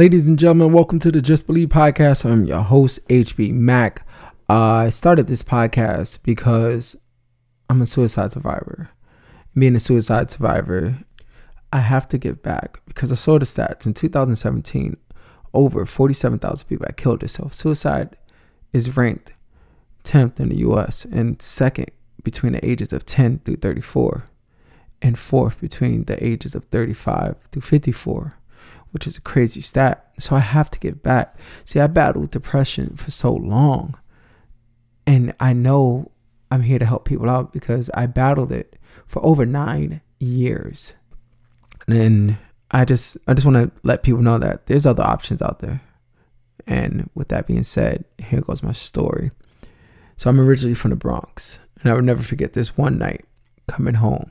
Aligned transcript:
Ladies 0.00 0.26
and 0.26 0.38
gentlemen, 0.38 0.72
welcome 0.72 0.98
to 1.00 1.12
the 1.12 1.20
Just 1.20 1.46
Believe 1.46 1.68
podcast. 1.68 2.24
I'm 2.24 2.46
your 2.46 2.62
host, 2.62 3.06
HB 3.08 3.52
Mac. 3.52 4.06
Uh, 4.48 4.54
I 4.54 4.88
started 4.88 5.26
this 5.26 5.42
podcast 5.42 6.22
because 6.22 6.96
I'm 7.68 7.82
a 7.82 7.86
suicide 7.86 8.32
survivor. 8.32 8.88
Being 9.54 9.76
a 9.76 9.80
suicide 9.80 10.30
survivor, 10.30 10.96
I 11.70 11.80
have 11.80 12.08
to 12.08 12.16
give 12.16 12.42
back 12.42 12.80
because 12.86 13.12
I 13.12 13.14
saw 13.14 13.38
the 13.38 13.44
stats 13.44 13.84
in 13.84 13.92
2017. 13.92 14.96
Over 15.52 15.84
47,000 15.84 16.66
people 16.66 16.86
had 16.86 16.96
killed 16.96 17.20
themselves. 17.20 17.58
Suicide 17.58 18.16
is 18.72 18.96
ranked 18.96 19.34
10th 20.04 20.40
in 20.40 20.48
the 20.48 20.60
US 20.70 21.04
and 21.04 21.42
second 21.42 21.90
between 22.24 22.54
the 22.54 22.66
ages 22.66 22.94
of 22.94 23.04
10 23.04 23.40
through 23.40 23.56
34 23.56 24.24
and 25.02 25.18
fourth 25.18 25.60
between 25.60 26.04
the 26.04 26.26
ages 26.26 26.54
of 26.54 26.64
35 26.64 27.36
to 27.50 27.60
54 27.60 28.39
which 28.90 29.06
is 29.06 29.16
a 29.16 29.22
crazy 29.22 29.60
stat. 29.60 30.10
So 30.18 30.36
I 30.36 30.40
have 30.40 30.70
to 30.70 30.78
get 30.78 31.02
back. 31.02 31.36
See, 31.64 31.80
I 31.80 31.86
battled 31.86 32.30
depression 32.30 32.96
for 32.96 33.10
so 33.10 33.32
long. 33.32 33.98
And 35.06 35.34
I 35.40 35.52
know 35.52 36.10
I'm 36.50 36.62
here 36.62 36.78
to 36.78 36.86
help 36.86 37.04
people 37.04 37.30
out 37.30 37.52
because 37.52 37.90
I 37.94 38.06
battled 38.06 38.52
it 38.52 38.76
for 39.06 39.24
over 39.24 39.46
nine 39.46 40.00
years. 40.18 40.94
And 41.86 42.38
I 42.70 42.84
just 42.84 43.16
I 43.26 43.34
just 43.34 43.46
want 43.46 43.56
to 43.56 43.80
let 43.82 44.02
people 44.02 44.22
know 44.22 44.38
that 44.38 44.66
there's 44.66 44.86
other 44.86 45.02
options 45.02 45.42
out 45.42 45.60
there. 45.60 45.80
And 46.66 47.10
with 47.14 47.28
that 47.28 47.46
being 47.46 47.62
said, 47.62 48.04
here 48.18 48.42
goes 48.42 48.62
my 48.62 48.72
story. 48.72 49.30
So 50.16 50.28
I'm 50.28 50.40
originally 50.40 50.74
from 50.74 50.90
the 50.90 50.96
Bronx, 50.96 51.58
and 51.80 51.90
I 51.90 51.94
would 51.94 52.04
never 52.04 52.22
forget 52.22 52.52
this 52.52 52.76
one 52.76 52.98
night 52.98 53.24
coming 53.66 53.94
home 53.94 54.30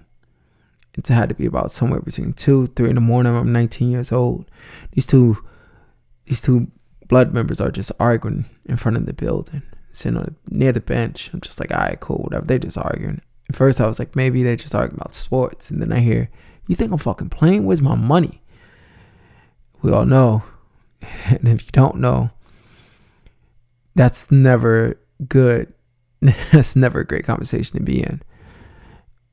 it 0.97 1.07
had 1.07 1.29
to 1.29 1.35
be 1.35 1.45
about 1.45 1.71
somewhere 1.71 2.01
between 2.01 2.33
two, 2.33 2.67
three 2.67 2.89
in 2.89 2.95
the 2.95 3.01
morning. 3.01 3.35
I'm 3.35 3.51
19 3.51 3.91
years 3.91 4.11
old. 4.11 4.49
These 4.91 5.05
two, 5.05 5.37
these 6.25 6.41
two 6.41 6.67
blood 7.07 7.33
members 7.33 7.61
are 7.61 7.71
just 7.71 7.91
arguing 7.99 8.45
in 8.65 8.77
front 8.77 8.97
of 8.97 9.05
the 9.05 9.13
building, 9.13 9.61
sitting 9.91 10.17
on, 10.17 10.35
near 10.49 10.71
the 10.71 10.81
bench. 10.81 11.29
I'm 11.33 11.41
just 11.41 11.59
like, 11.59 11.71
all 11.71 11.79
right, 11.79 11.99
cool, 11.99 12.17
whatever. 12.17 12.45
They're 12.45 12.59
just 12.59 12.77
arguing. 12.77 13.21
At 13.49 13.55
first, 13.55 13.81
I 13.81 13.87
was 13.87 13.99
like, 13.99 14.15
maybe 14.15 14.43
they 14.43 14.55
just 14.55 14.75
arguing 14.75 14.99
about 14.99 15.15
sports, 15.15 15.69
and 15.69 15.81
then 15.81 15.91
I 15.91 15.99
hear, 15.99 16.29
you 16.67 16.75
think 16.75 16.91
I'm 16.91 16.99
fucking 16.99 17.29
playing? 17.29 17.65
Where's 17.65 17.81
my 17.81 17.95
money? 17.95 18.41
We 19.81 19.91
all 19.91 20.05
know, 20.05 20.43
and 21.25 21.47
if 21.47 21.65
you 21.65 21.71
don't 21.71 21.97
know, 21.97 22.29
that's 23.95 24.29
never 24.31 24.99
good. 25.27 25.73
that's 26.51 26.75
never 26.75 26.99
a 26.99 27.05
great 27.05 27.25
conversation 27.25 27.77
to 27.77 27.83
be 27.83 28.01
in. 28.01 28.21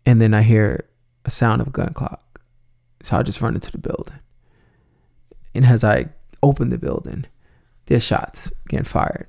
And 0.06 0.20
then 0.20 0.34
I 0.34 0.42
hear 0.42 0.88
a 1.26 1.30
sound 1.30 1.60
of 1.60 1.68
a 1.68 1.70
gun 1.70 1.92
clock. 1.92 2.40
So 3.02 3.16
I 3.16 3.22
just 3.22 3.40
run 3.40 3.54
into 3.54 3.70
the 3.70 3.78
building. 3.78 4.18
And 5.54 5.64
as 5.64 5.84
I 5.84 6.06
open 6.42 6.68
the 6.70 6.78
building, 6.78 7.26
there's 7.86 8.04
shots 8.04 8.50
getting 8.68 8.84
fired. 8.84 9.28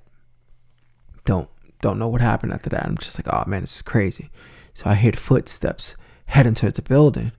Don't 1.26 1.50
don't 1.81 2.00
know 2.00 2.08
what 2.08 2.22
happened 2.22 2.54
after 2.54 2.70
that. 2.72 2.86
I'm 2.86 2.98
just 2.98 3.20
like, 3.20 3.31
oh 3.31 3.44
man, 3.48 3.62
this 3.62 3.76
is 3.76 3.81
crazy. 3.81 4.30
So 4.73 4.89
I 4.89 4.95
hear 4.95 5.12
footsteps 5.12 5.95
heading 6.26 6.54
towards 6.54 6.76
the 6.76 6.81
building. 6.81 7.31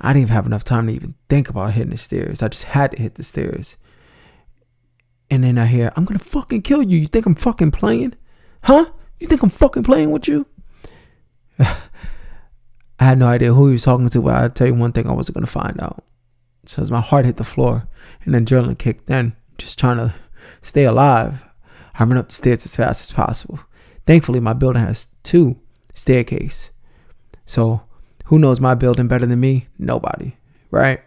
I 0.00 0.12
didn't 0.12 0.22
even 0.22 0.34
have 0.34 0.46
enough 0.46 0.64
time 0.64 0.88
to 0.88 0.92
even 0.92 1.14
think 1.28 1.48
about 1.48 1.72
hitting 1.72 1.90
the 1.90 1.96
stairs. 1.96 2.42
I 2.42 2.48
just 2.48 2.64
had 2.64 2.92
to 2.92 3.02
hit 3.02 3.14
the 3.14 3.22
stairs. 3.22 3.76
And 5.30 5.44
then 5.44 5.56
I 5.58 5.66
hear, 5.66 5.92
I'm 5.96 6.04
gonna 6.04 6.18
fucking 6.18 6.62
kill 6.62 6.82
you. 6.82 6.98
You 6.98 7.06
think 7.06 7.24
I'm 7.24 7.34
fucking 7.34 7.70
playing? 7.70 8.14
Huh? 8.64 8.90
You 9.18 9.26
think 9.26 9.42
I'm 9.42 9.50
fucking 9.50 9.84
playing 9.84 10.10
with 10.10 10.28
you? 10.28 10.46
I 13.02 13.06
had 13.06 13.18
no 13.18 13.26
idea 13.26 13.52
who 13.52 13.66
he 13.66 13.72
was 13.72 13.82
talking 13.82 14.08
to, 14.08 14.22
but 14.22 14.34
I'll 14.34 14.48
tell 14.48 14.68
you 14.68 14.74
one 14.74 14.92
thing 14.92 15.08
I 15.08 15.12
wasn't 15.12 15.36
to 15.38 15.46
find 15.48 15.82
out. 15.82 16.04
So 16.66 16.82
as 16.82 16.92
my 16.92 17.00
heart 17.00 17.24
hit 17.24 17.36
the 17.36 17.42
floor 17.42 17.88
and 18.24 18.32
adrenaline 18.32 18.78
kicked 18.78 19.10
in, 19.10 19.34
just 19.58 19.76
trying 19.76 19.96
to 19.96 20.14
stay 20.60 20.84
alive, 20.84 21.44
I 21.94 22.04
ran 22.04 22.16
up 22.16 22.28
the 22.28 22.34
stairs 22.34 22.64
as 22.64 22.76
fast 22.76 23.10
as 23.10 23.12
possible. 23.12 23.58
Thankfully, 24.06 24.38
my 24.38 24.52
building 24.52 24.84
has 24.84 25.08
two 25.24 25.58
staircase. 25.94 26.70
So 27.44 27.82
who 28.26 28.38
knows 28.38 28.60
my 28.60 28.76
building 28.76 29.08
better 29.08 29.26
than 29.26 29.40
me? 29.40 29.66
Nobody, 29.80 30.36
right? 30.70 31.00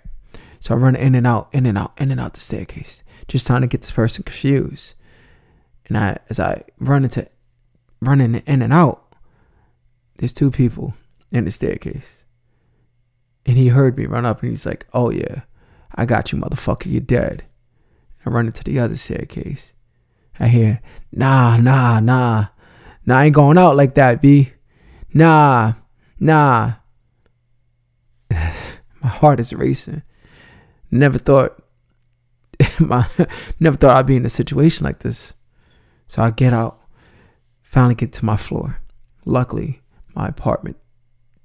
So 0.59 0.75
I 0.75 0.77
run 0.77 0.97
in 0.97 1.15
and 1.15 1.25
out, 1.25 1.47
in 1.53 1.65
and 1.65 1.77
out, 1.77 1.93
in 1.97 2.11
and 2.11 2.19
out 2.19 2.33
the 2.33 2.41
staircase, 2.41 3.03
just 3.29 3.47
trying 3.47 3.61
to 3.61 3.67
get 3.67 3.79
this 3.79 3.91
person 3.91 4.25
confused. 4.25 4.95
And 5.85 5.97
I, 5.97 6.17
as 6.29 6.41
I 6.41 6.63
run 6.77 7.05
into, 7.05 7.25
running 8.01 8.35
in 8.35 8.61
and 8.61 8.73
out, 8.73 9.15
there's 10.17 10.33
two 10.33 10.51
people 10.51 10.93
in 11.31 11.45
the 11.45 11.51
staircase. 11.51 12.25
And 13.45 13.57
he 13.57 13.67
heard 13.67 13.97
me 13.97 14.05
run 14.05 14.25
up 14.25 14.41
and 14.41 14.49
he's 14.49 14.65
like, 14.65 14.87
Oh, 14.93 15.09
yeah, 15.09 15.41
I 15.93 16.05
got 16.05 16.31
you, 16.31 16.39
motherfucker. 16.39 16.91
You're 16.91 17.01
dead. 17.01 17.43
I 18.25 18.29
run 18.29 18.47
into 18.47 18.63
the 18.63 18.79
other 18.79 18.95
staircase. 18.95 19.73
I 20.39 20.47
hear, 20.47 20.81
Nah, 21.11 21.57
nah, 21.57 21.99
nah. 21.99 22.47
Nah, 23.05 23.19
I 23.19 23.25
ain't 23.25 23.35
going 23.35 23.57
out 23.57 23.75
like 23.75 23.93
that, 23.95 24.21
B. 24.21 24.51
Nah, 25.13 25.73
nah. 26.19 26.73
my 28.31 29.09
heart 29.09 29.39
is 29.39 29.53
racing. 29.53 30.01
Never 30.89 31.19
thought 31.19 31.61
my 32.79 33.07
never 33.59 33.77
thought 33.77 33.97
I'd 33.97 34.07
be 34.07 34.15
in 34.15 34.25
a 34.25 34.29
situation 34.29 34.85
like 34.85 34.99
this. 34.99 35.33
So 36.07 36.21
I 36.21 36.31
get 36.31 36.53
out, 36.53 36.81
finally 37.61 37.95
get 37.95 38.13
to 38.13 38.25
my 38.25 38.37
floor. 38.37 38.79
Luckily, 39.25 39.81
my 40.13 40.27
apartment 40.27 40.77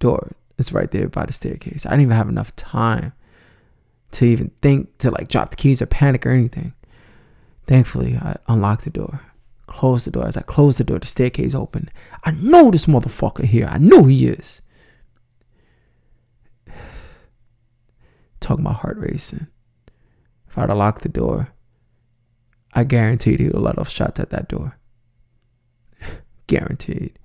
door 0.00 0.32
is 0.58 0.72
right 0.72 0.90
there 0.90 1.08
by 1.08 1.24
the 1.24 1.32
staircase. 1.32 1.86
I 1.86 1.90
didn't 1.90 2.02
even 2.02 2.16
have 2.16 2.28
enough 2.28 2.54
time 2.56 3.12
to 4.12 4.24
even 4.24 4.50
think 4.60 4.98
to 4.98 5.10
like 5.10 5.28
drop 5.28 5.50
the 5.50 5.56
keys 5.56 5.80
or 5.80 5.86
panic 5.86 6.26
or 6.26 6.30
anything. 6.30 6.74
Thankfully, 7.66 8.16
I 8.16 8.36
unlocked 8.48 8.82
the 8.84 8.90
door, 8.90 9.20
closed 9.66 10.06
the 10.06 10.10
door. 10.10 10.26
As 10.26 10.36
I 10.36 10.42
closed 10.42 10.78
the 10.78 10.84
door, 10.84 10.98
the 10.98 11.06
staircase 11.06 11.54
opened. 11.54 11.90
I 12.24 12.32
know 12.32 12.70
this 12.70 12.86
motherfucker 12.86 13.44
here. 13.44 13.68
I 13.70 13.78
know 13.78 14.04
he 14.04 14.26
is. 14.26 14.60
Talking 18.40 18.64
my 18.64 18.72
heart 18.72 18.98
racing. 18.98 19.46
If 20.48 20.58
I'd 20.58 20.68
have 20.68 20.78
locked 20.78 21.02
the 21.02 21.08
door, 21.08 21.50
I 22.72 22.82
guaranteed 22.82 23.38
he 23.38 23.46
would 23.46 23.62
let 23.62 23.78
off 23.78 23.88
shots 23.88 24.18
at 24.18 24.30
that 24.30 24.48
door. 24.48 24.76
guaranteed. 26.48 27.19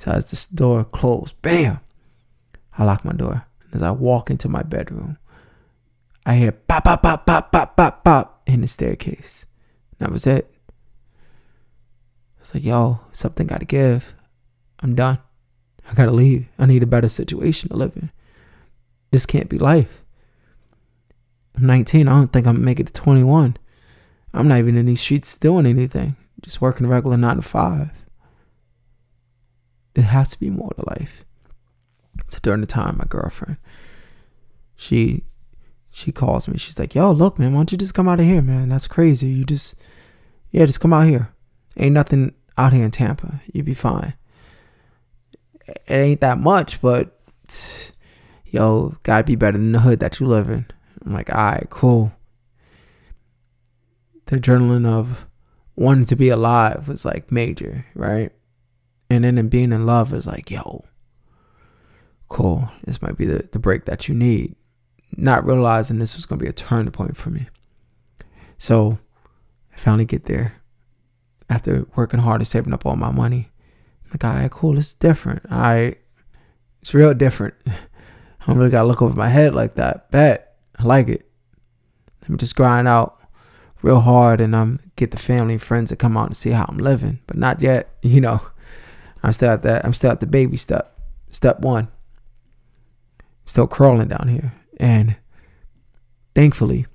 So 0.00 0.10
as 0.12 0.30
the 0.30 0.56
door 0.56 0.82
closed, 0.82 1.34
bam, 1.42 1.78
I 2.78 2.84
lock 2.84 3.04
my 3.04 3.12
door. 3.12 3.44
As 3.74 3.82
I 3.82 3.90
walk 3.90 4.30
into 4.30 4.48
my 4.48 4.62
bedroom, 4.62 5.18
I 6.24 6.36
hear 6.36 6.52
pop, 6.52 6.84
pop, 6.84 7.02
pop, 7.02 7.26
pop, 7.26 7.52
pop, 7.52 7.76
pop, 7.76 8.02
pop 8.02 8.42
in 8.46 8.62
the 8.62 8.66
staircase. 8.66 9.44
That 9.98 10.10
was 10.10 10.26
it. 10.26 10.50
It's 12.40 12.54
like, 12.54 12.64
yo, 12.64 13.00
something 13.12 13.46
gotta 13.46 13.66
give. 13.66 14.14
I'm 14.82 14.94
done. 14.94 15.18
I 15.90 15.92
gotta 15.92 16.12
leave. 16.12 16.46
I 16.58 16.64
need 16.64 16.82
a 16.82 16.86
better 16.86 17.10
situation 17.10 17.68
to 17.68 17.76
live 17.76 17.94
in. 17.94 18.10
This 19.10 19.26
can't 19.26 19.50
be 19.50 19.58
life. 19.58 20.02
I'm 21.58 21.66
19. 21.66 22.08
I 22.08 22.12
don't 22.12 22.32
think 22.32 22.46
I'm 22.46 22.64
make 22.64 22.80
it 22.80 22.86
to 22.86 22.92
21. 22.94 23.54
I'm 24.32 24.48
not 24.48 24.60
even 24.60 24.78
in 24.78 24.86
these 24.86 25.02
streets 25.02 25.36
doing 25.36 25.66
anything. 25.66 26.16
Just 26.40 26.62
working 26.62 26.86
regular 26.86 27.18
nine 27.18 27.36
to 27.36 27.42
five. 27.42 27.90
It 30.00 30.04
has 30.04 30.30
to 30.30 30.40
be 30.40 30.48
more 30.48 30.72
to 30.76 30.84
life. 30.98 31.26
So 32.28 32.38
during 32.42 32.62
the 32.62 32.66
time, 32.66 32.96
my 32.96 33.04
girlfriend, 33.06 33.58
she 34.74 35.24
she 35.90 36.10
calls 36.10 36.48
me. 36.48 36.56
She's 36.56 36.78
like, 36.78 36.94
"Yo, 36.94 37.10
look, 37.10 37.38
man, 37.38 37.52
why 37.52 37.58
don't 37.58 37.72
you 37.72 37.76
just 37.76 37.92
come 37.92 38.08
out 38.08 38.18
of 38.18 38.24
here, 38.24 38.40
man? 38.40 38.70
That's 38.70 38.86
crazy. 38.86 39.28
You 39.28 39.44
just, 39.44 39.74
yeah, 40.52 40.64
just 40.64 40.80
come 40.80 40.94
out 40.94 41.06
here. 41.06 41.28
Ain't 41.76 41.92
nothing 41.92 42.32
out 42.56 42.72
here 42.72 42.84
in 42.84 42.90
Tampa. 42.90 43.42
You'd 43.52 43.66
be 43.66 43.74
fine. 43.74 44.14
It 45.66 45.78
ain't 45.88 46.20
that 46.22 46.38
much, 46.38 46.80
but 46.80 47.20
yo, 48.46 48.96
gotta 49.02 49.24
be 49.24 49.36
better 49.36 49.58
than 49.58 49.72
the 49.72 49.80
hood 49.80 50.00
that 50.00 50.18
you 50.18 50.26
live 50.26 50.48
in." 50.48 50.64
I'm 51.04 51.12
like, 51.12 51.28
"All 51.28 51.36
right, 51.36 51.68
cool." 51.68 52.12
The 54.26 54.40
adrenaline 54.40 54.86
of 54.86 55.26
wanting 55.76 56.06
to 56.06 56.16
be 56.16 56.30
alive 56.30 56.88
was 56.88 57.04
like 57.04 57.30
major, 57.30 57.84
right? 57.94 58.32
And 59.10 59.24
then 59.24 59.36
in 59.36 59.48
being 59.48 59.72
in 59.72 59.86
love 59.86 60.14
is 60.14 60.26
like, 60.26 60.50
yo, 60.50 60.84
cool. 62.28 62.70
This 62.84 63.02
might 63.02 63.18
be 63.18 63.26
the, 63.26 63.48
the 63.50 63.58
break 63.58 63.84
that 63.86 64.08
you 64.08 64.14
need. 64.14 64.54
Not 65.16 65.44
realizing 65.44 65.98
this 65.98 66.14
was 66.14 66.24
going 66.24 66.38
to 66.38 66.44
be 66.44 66.48
a 66.48 66.52
turning 66.52 66.92
point 66.92 67.16
for 67.16 67.30
me. 67.30 67.48
So 68.56 68.98
I 69.74 69.76
finally 69.76 70.04
get 70.04 70.24
there 70.24 70.54
after 71.48 71.86
working 71.96 72.20
hard 72.20 72.40
and 72.40 72.48
saving 72.48 72.72
up 72.72 72.86
all 72.86 72.96
my 72.96 73.10
money. 73.10 73.50
I'm 74.04 74.10
like, 74.12 74.24
all 74.24 74.40
right, 74.40 74.50
cool. 74.50 74.78
It's 74.78 74.94
different. 74.94 75.42
All 75.50 75.58
right. 75.58 75.98
It's 76.80 76.94
real 76.94 77.12
different. 77.12 77.54
I 77.66 78.46
don't 78.46 78.56
really 78.56 78.70
got 78.70 78.82
to 78.82 78.88
look 78.88 79.02
over 79.02 79.14
my 79.14 79.28
head 79.28 79.54
like 79.54 79.74
that. 79.74 80.10
Bet. 80.10 80.56
I 80.78 80.84
like 80.84 81.08
it. 81.08 81.28
Let 82.22 82.30
me 82.30 82.36
just 82.36 82.56
grind 82.56 82.86
out 82.86 83.20
real 83.82 84.00
hard 84.00 84.40
and 84.40 84.54
um 84.54 84.78
get 84.96 85.10
the 85.10 85.16
family 85.16 85.54
and 85.54 85.62
friends 85.62 85.88
to 85.88 85.96
come 85.96 86.16
out 86.16 86.26
and 86.26 86.36
see 86.36 86.50
how 86.50 86.66
I'm 86.68 86.78
living. 86.78 87.18
But 87.26 87.36
not 87.36 87.60
yet, 87.60 87.90
you 88.02 88.20
know. 88.20 88.40
I'm 89.22 89.32
still 89.32 89.50
at 89.50 89.62
that. 89.62 89.84
I'm 89.84 89.92
still 89.92 90.10
at 90.10 90.20
the 90.20 90.26
baby 90.26 90.56
step. 90.56 90.98
Step 91.30 91.60
one. 91.60 91.88
Still 93.46 93.66
crawling 93.66 94.08
down 94.08 94.28
here. 94.28 94.52
And 94.78 95.16
thankfully, 96.34 96.86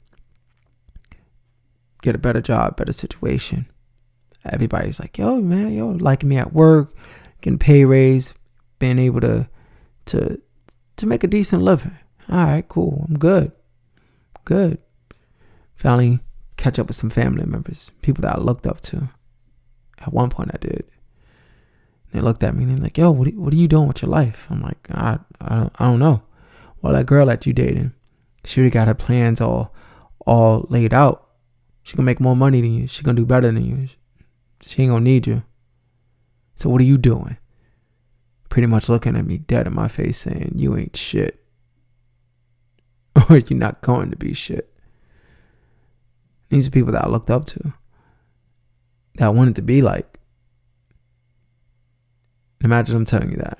get 2.01 2.15
a 2.15 2.19
better 2.19 2.41
job, 2.41 2.77
better 2.77 2.93
situation. 2.93 3.67
Everybody's 4.45 4.99
like, 4.99 5.17
yo, 5.17 5.41
man, 5.41 5.73
yo, 5.73 5.87
liking 5.87 6.29
me 6.29 6.37
at 6.37 6.53
work, 6.53 6.95
getting 7.41 7.59
pay 7.59 7.85
raise, 7.85 8.33
being 8.79 8.99
able 8.99 9.21
to 9.21 9.49
to 10.05 10.39
to 10.97 11.05
make 11.05 11.23
a 11.23 11.27
decent 11.27 11.63
living. 11.63 11.97
All 12.29 12.43
right, 12.43 12.67
cool. 12.67 13.05
I'm 13.07 13.17
good. 13.17 13.51
Good. 14.45 14.77
Finally 15.75 16.19
catch 16.57 16.79
up 16.79 16.87
with 16.87 16.95
some 16.95 17.09
family 17.09 17.45
members, 17.45 17.91
people 18.01 18.21
that 18.21 18.35
I 18.35 18.39
looked 18.39 18.65
up 18.65 18.81
to. 18.81 19.09
At 19.99 20.13
one 20.13 20.29
point 20.29 20.51
I 20.53 20.57
did. 20.57 20.85
They 22.15 22.21
looked 22.21 22.43
at 22.43 22.55
me 22.55 22.63
and 22.63 22.71
they're 22.71 22.81
like, 22.81 22.97
yo, 22.97 23.11
what 23.11 23.27
are, 23.27 23.31
what 23.31 23.51
are 23.53 23.57
you 23.57 23.67
doing 23.67 23.89
with 23.89 24.01
your 24.01 24.09
life? 24.09 24.47
I'm 24.49 24.61
like, 24.61 24.87
I, 24.89 25.19
I, 25.41 25.69
I 25.77 25.83
don't 25.83 25.99
know. 25.99 26.23
Well, 26.81 26.93
that 26.93 27.05
girl 27.05 27.25
that 27.25 27.45
you 27.45 27.51
dating, 27.51 27.91
she 28.45 28.61
already 28.61 28.71
got 28.71 28.87
her 28.87 28.93
plans 28.93 29.41
all 29.41 29.75
all 30.25 30.65
laid 30.69 30.93
out. 30.93 31.27
She 31.83 31.97
gonna 31.97 32.05
make 32.05 32.21
more 32.21 32.37
money 32.37 32.61
than 32.61 32.73
you. 32.73 32.87
She 32.87 33.03
gonna 33.03 33.17
do 33.17 33.25
better 33.25 33.51
than 33.51 33.65
you. 33.65 33.89
She 34.61 34.81
ain't 34.81 34.91
gonna 34.91 35.03
need 35.03 35.27
you. 35.27 35.43
So 36.55 36.69
what 36.69 36.79
are 36.79 36.85
you 36.85 36.97
doing? 36.97 37.35
Pretty 38.47 38.67
much 38.67 38.87
looking 38.87 39.17
at 39.17 39.25
me 39.25 39.39
dead 39.39 39.67
in 39.67 39.75
my 39.75 39.89
face 39.89 40.19
saying, 40.19 40.53
You 40.55 40.77
ain't 40.77 40.95
shit. 40.95 41.43
Or 43.29 43.39
you're 43.39 43.59
not 43.59 43.81
going 43.81 44.09
to 44.11 44.17
be 44.17 44.33
shit. 44.33 44.73
These 46.47 46.69
are 46.69 46.71
people 46.71 46.93
that 46.93 47.03
I 47.03 47.09
looked 47.09 47.29
up 47.29 47.43
to. 47.47 47.73
That 49.15 49.25
I 49.25 49.29
wanted 49.29 49.57
to 49.57 49.61
be 49.61 49.81
like. 49.81 50.14
Imagine 52.63 52.95
I'm 52.95 53.05
telling 53.05 53.31
you 53.31 53.37
that. 53.37 53.59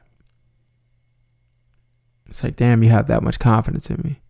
It's 2.27 2.43
like, 2.43 2.55
damn, 2.55 2.83
you 2.83 2.89
have 2.89 3.07
that 3.07 3.23
much 3.23 3.39
confidence 3.39 3.89
in 3.89 4.01
me. 4.03 4.21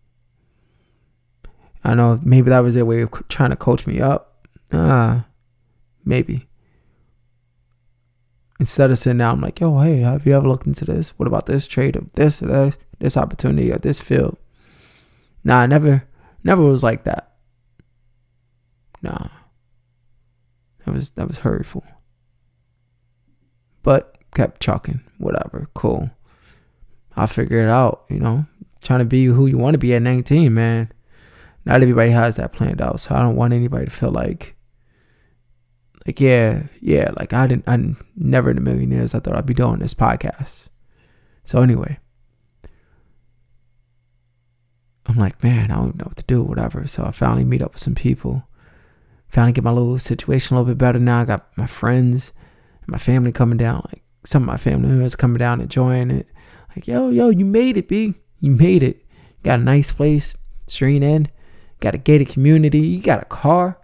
I 1.82 1.94
know 1.94 2.20
maybe 2.22 2.50
that 2.50 2.60
was 2.60 2.74
their 2.74 2.84
way 2.84 3.02
of 3.02 3.10
trying 3.28 3.50
to 3.50 3.56
coach 3.56 3.86
me 3.86 4.00
up. 4.00 4.46
Ah, 4.72 5.18
uh, 5.18 5.22
maybe. 6.04 6.48
Instead 8.58 8.90
of 8.90 8.98
sitting 8.98 9.18
down, 9.18 9.36
I'm 9.36 9.40
like, 9.40 9.60
yo, 9.60 9.78
hey, 9.80 9.98
have 9.98 10.26
you 10.26 10.34
ever 10.34 10.48
looked 10.48 10.66
into 10.66 10.84
this? 10.84 11.10
What 11.18 11.26
about 11.26 11.46
this 11.46 11.66
trade 11.66 11.94
of 11.94 12.12
this 12.12 12.42
or 12.42 12.46
this, 12.46 12.78
this 12.98 13.16
opportunity 13.16 13.70
or 13.70 13.78
this 13.78 14.00
field? 14.00 14.36
Nah, 15.44 15.60
I 15.60 15.66
never, 15.66 16.04
never 16.42 16.62
was 16.62 16.82
like 16.82 17.04
that. 17.04 17.36
Nah, 19.02 19.28
that 20.84 20.92
was 20.92 21.10
that 21.10 21.28
was 21.28 21.38
hurtful. 21.38 21.84
But 23.82 24.15
kept 24.36 24.60
chucking, 24.60 25.00
whatever, 25.18 25.68
cool. 25.74 26.10
I'll 27.16 27.26
figure 27.26 27.66
it 27.66 27.70
out, 27.70 28.04
you 28.08 28.20
know. 28.20 28.44
Trying 28.82 29.00
to 29.00 29.06
be 29.06 29.24
who 29.24 29.46
you 29.46 29.56
want 29.56 29.74
to 29.74 29.78
be 29.78 29.94
at 29.94 30.02
19, 30.02 30.52
man. 30.52 30.92
Not 31.64 31.82
everybody 31.82 32.10
has 32.10 32.36
that 32.36 32.52
planned 32.52 32.80
out, 32.80 33.00
so 33.00 33.14
I 33.14 33.20
don't 33.20 33.34
want 33.34 33.54
anybody 33.54 33.86
to 33.86 33.90
feel 33.90 34.12
like, 34.12 34.54
like 36.06 36.20
yeah, 36.20 36.64
yeah, 36.80 37.10
like 37.16 37.32
I 37.32 37.46
didn't, 37.46 37.68
I 37.68 37.96
never 38.14 38.50
in 38.50 38.58
a 38.58 38.60
million 38.60 38.92
years 38.92 39.14
I 39.14 39.18
thought 39.18 39.34
I'd 39.34 39.46
be 39.46 39.54
doing 39.54 39.80
this 39.80 39.94
podcast. 39.94 40.68
So 41.44 41.62
anyway, 41.62 41.98
I'm 45.06 45.16
like, 45.16 45.42
man, 45.42 45.70
I 45.70 45.76
don't 45.76 45.96
know 45.96 46.04
what 46.04 46.16
to 46.18 46.24
do, 46.24 46.42
whatever. 46.42 46.86
So 46.86 47.04
I 47.04 47.10
finally 47.10 47.44
meet 47.44 47.62
up 47.62 47.72
with 47.72 47.82
some 47.82 47.94
people. 47.94 48.44
Finally 49.28 49.52
get 49.52 49.64
my 49.64 49.72
little 49.72 49.98
situation 49.98 50.54
a 50.54 50.60
little 50.60 50.72
bit 50.72 50.78
better 50.78 50.98
now. 51.00 51.22
I 51.22 51.24
got 51.24 51.48
my 51.56 51.66
friends 51.66 52.32
and 52.82 52.88
my 52.88 52.98
family 52.98 53.32
coming 53.32 53.58
down. 53.58 53.88
Like 53.92 54.02
some 54.26 54.42
of 54.42 54.46
my 54.46 54.56
family 54.56 54.88
who 54.88 54.94
members 54.94 55.16
coming 55.16 55.38
down 55.38 55.54
and 55.54 55.62
enjoying 55.62 56.10
it. 56.10 56.26
Like, 56.74 56.86
yo, 56.86 57.10
yo, 57.10 57.30
you 57.30 57.44
made 57.44 57.76
it, 57.76 57.88
B. 57.88 58.14
You 58.40 58.50
made 58.50 58.82
it. 58.82 58.96
You 59.08 59.44
got 59.44 59.60
a 59.60 59.62
nice 59.62 59.90
place, 59.92 60.36
serene 60.66 61.02
end. 61.02 61.30
Got 61.80 61.94
a 61.94 61.98
gated 61.98 62.28
community. 62.28 62.80
You 62.80 63.00
got 63.00 63.22
a 63.22 63.26
car. 63.26 63.78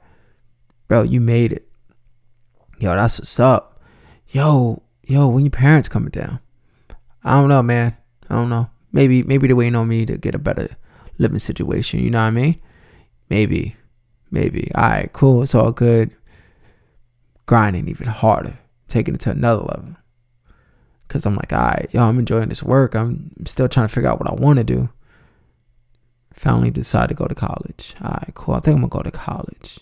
Bro, 0.88 1.04
you 1.04 1.20
made 1.20 1.52
it. 1.52 1.68
Yo, 2.78 2.94
that's 2.94 3.18
what's 3.18 3.38
up. 3.38 3.80
Yo, 4.28 4.82
yo, 5.04 5.28
when 5.28 5.44
your 5.44 5.50
parents 5.50 5.88
coming 5.88 6.10
down? 6.10 6.40
I 7.22 7.38
don't 7.38 7.48
know, 7.48 7.62
man. 7.62 7.96
I 8.28 8.34
don't 8.34 8.48
know. 8.50 8.68
Maybe 8.92 9.22
maybe 9.22 9.46
they're 9.46 9.56
waiting 9.56 9.76
on 9.76 9.88
me 9.88 10.04
to 10.06 10.18
get 10.18 10.34
a 10.34 10.38
better 10.38 10.76
living 11.18 11.38
situation. 11.38 12.00
You 12.00 12.10
know 12.10 12.18
what 12.18 12.24
I 12.24 12.30
mean? 12.30 12.60
Maybe. 13.30 13.76
Maybe. 14.30 14.70
All 14.74 14.82
right, 14.82 15.12
cool. 15.12 15.42
It's 15.42 15.54
all 15.54 15.72
good. 15.72 16.10
Grinding 17.46 17.88
even 17.88 18.08
harder. 18.08 18.58
Taking 18.88 19.14
it 19.14 19.20
to 19.20 19.30
another 19.30 19.62
level. 19.62 19.96
Cause 21.12 21.26
I'm 21.26 21.36
like, 21.36 21.52
all 21.52 21.60
right, 21.60 21.90
yo, 21.92 22.04
I'm 22.04 22.18
enjoying 22.18 22.48
this 22.48 22.62
work. 22.62 22.94
I'm 22.94 23.32
still 23.44 23.68
trying 23.68 23.86
to 23.86 23.92
figure 23.92 24.08
out 24.08 24.18
what 24.18 24.30
I 24.30 24.34
want 24.34 24.56
to 24.60 24.64
do. 24.64 24.88
Finally 26.32 26.70
decided 26.70 27.08
to 27.08 27.14
go 27.14 27.26
to 27.26 27.34
college. 27.34 27.94
All 28.00 28.12
right, 28.12 28.30
cool. 28.34 28.54
I 28.54 28.60
think 28.60 28.76
I'm 28.76 28.80
gonna 28.80 28.88
go 28.88 29.02
to 29.02 29.10
college. 29.10 29.80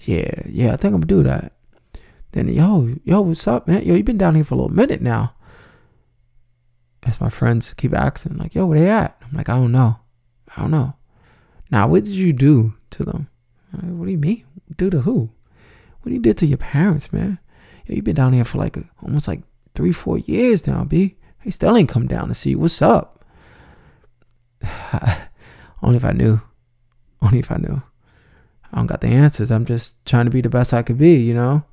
Yeah, 0.00 0.40
yeah, 0.46 0.72
I 0.72 0.76
think 0.76 0.94
I'm 0.94 1.02
gonna 1.02 1.06
do 1.06 1.22
that. 1.24 1.52
Then 2.32 2.48
yo, 2.48 2.94
yo, 3.04 3.20
what's 3.20 3.46
up, 3.46 3.68
man? 3.68 3.84
Yo, 3.84 3.94
you 3.94 4.02
been 4.02 4.16
down 4.16 4.34
here 4.34 4.44
for 4.44 4.54
a 4.54 4.56
little 4.56 4.72
minute 4.72 5.02
now. 5.02 5.34
As 7.02 7.20
my 7.20 7.28
friends 7.28 7.74
keep 7.74 7.92
asking, 7.92 8.38
like, 8.38 8.54
yo, 8.54 8.64
where 8.64 8.78
they 8.78 8.88
at? 8.88 9.18
I'm 9.20 9.36
like, 9.36 9.50
I 9.50 9.56
don't 9.56 9.72
know. 9.72 9.98
I 10.56 10.62
don't 10.62 10.70
know. 10.70 10.94
Now, 11.70 11.86
what 11.86 12.04
did 12.04 12.14
you 12.14 12.32
do 12.32 12.72
to 12.92 13.04
them? 13.04 13.28
Like, 13.74 13.92
what 13.92 14.06
do 14.06 14.10
you 14.10 14.16
mean? 14.16 14.42
Do 14.78 14.88
to 14.88 15.02
who? 15.02 15.28
What 16.00 16.12
you 16.12 16.18
did 16.18 16.38
to 16.38 16.46
your 16.46 16.56
parents, 16.56 17.12
man? 17.12 17.38
Yo, 17.84 17.94
you 17.94 18.00
been 18.00 18.16
down 18.16 18.32
here 18.32 18.46
for 18.46 18.56
like 18.56 18.78
a, 18.78 18.84
almost 19.02 19.28
like 19.28 19.42
three, 19.74 19.92
four 19.92 20.18
years 20.18 20.66
now, 20.66 20.84
B. 20.84 21.16
He 21.42 21.50
still 21.50 21.76
ain't 21.76 21.88
come 21.88 22.06
down 22.06 22.28
to 22.28 22.34
see 22.34 22.50
you. 22.50 22.58
what's 22.58 22.80
up. 22.80 23.24
Only 25.82 25.96
if 25.96 26.04
I 26.04 26.12
knew. 26.12 26.40
Only 27.20 27.40
if 27.40 27.50
I 27.50 27.56
knew. 27.56 27.82
I 28.72 28.76
don't 28.76 28.86
got 28.86 29.02
the 29.02 29.08
answers. 29.08 29.50
I'm 29.50 29.66
just 29.66 30.04
trying 30.06 30.24
to 30.24 30.30
be 30.30 30.40
the 30.40 30.48
best 30.48 30.72
I 30.72 30.82
could 30.82 30.98
be, 30.98 31.16
you 31.16 31.34
know? 31.34 31.64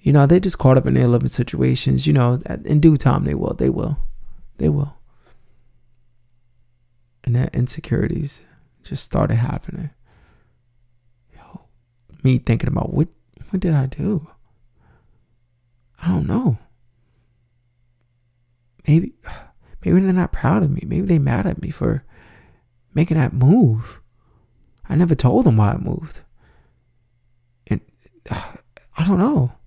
You 0.00 0.12
know, 0.12 0.26
they 0.26 0.40
just 0.40 0.58
caught 0.58 0.76
up 0.76 0.86
in 0.86 0.94
their 0.94 1.08
living 1.08 1.28
situations. 1.28 2.06
You 2.06 2.12
know, 2.12 2.38
in 2.64 2.80
due 2.80 2.96
time, 2.96 3.24
they 3.24 3.34
will. 3.34 3.54
They 3.54 3.70
will. 3.70 3.96
They 4.58 4.68
will. 4.68 4.94
And 7.24 7.36
that 7.36 7.54
insecurities 7.54 8.42
just 8.82 9.04
started 9.04 9.36
happening. 9.36 9.90
Yo, 11.34 11.62
me 12.24 12.38
thinking 12.38 12.68
about 12.68 12.92
what 12.92 13.08
what 13.50 13.60
did 13.60 13.74
I 13.74 13.86
do? 13.86 14.28
I 16.02 16.08
don't 16.08 16.26
know 16.26 16.58
maybe 18.86 19.12
maybe 19.84 20.00
they're 20.00 20.12
not 20.12 20.32
proud 20.32 20.62
of 20.62 20.70
me. 20.70 20.82
Maybe 20.86 21.06
they 21.06 21.18
mad 21.18 21.46
at 21.46 21.62
me 21.62 21.70
for 21.70 22.04
making 22.94 23.16
that 23.16 23.32
move. 23.32 24.00
I 24.88 24.94
never 24.94 25.14
told 25.14 25.46
them 25.46 25.56
why 25.56 25.72
I 25.72 25.78
moved. 25.78 26.20
And 27.66 27.80
uh, 28.30 28.52
I 28.96 29.06
don't 29.06 29.18
know. 29.18 29.52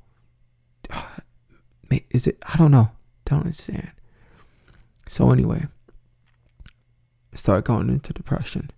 Uh, 1.92 2.00
is 2.10 2.28
it? 2.28 2.38
I 2.52 2.58
don't 2.58 2.72
know. 2.72 2.90
Don't 3.26 3.42
understand. 3.42 3.92
So 5.08 5.32
anyway, 5.32 5.66
I 7.32 7.36
started 7.36 7.64
going 7.64 7.90
into 7.90 8.12
depression. 8.12 8.72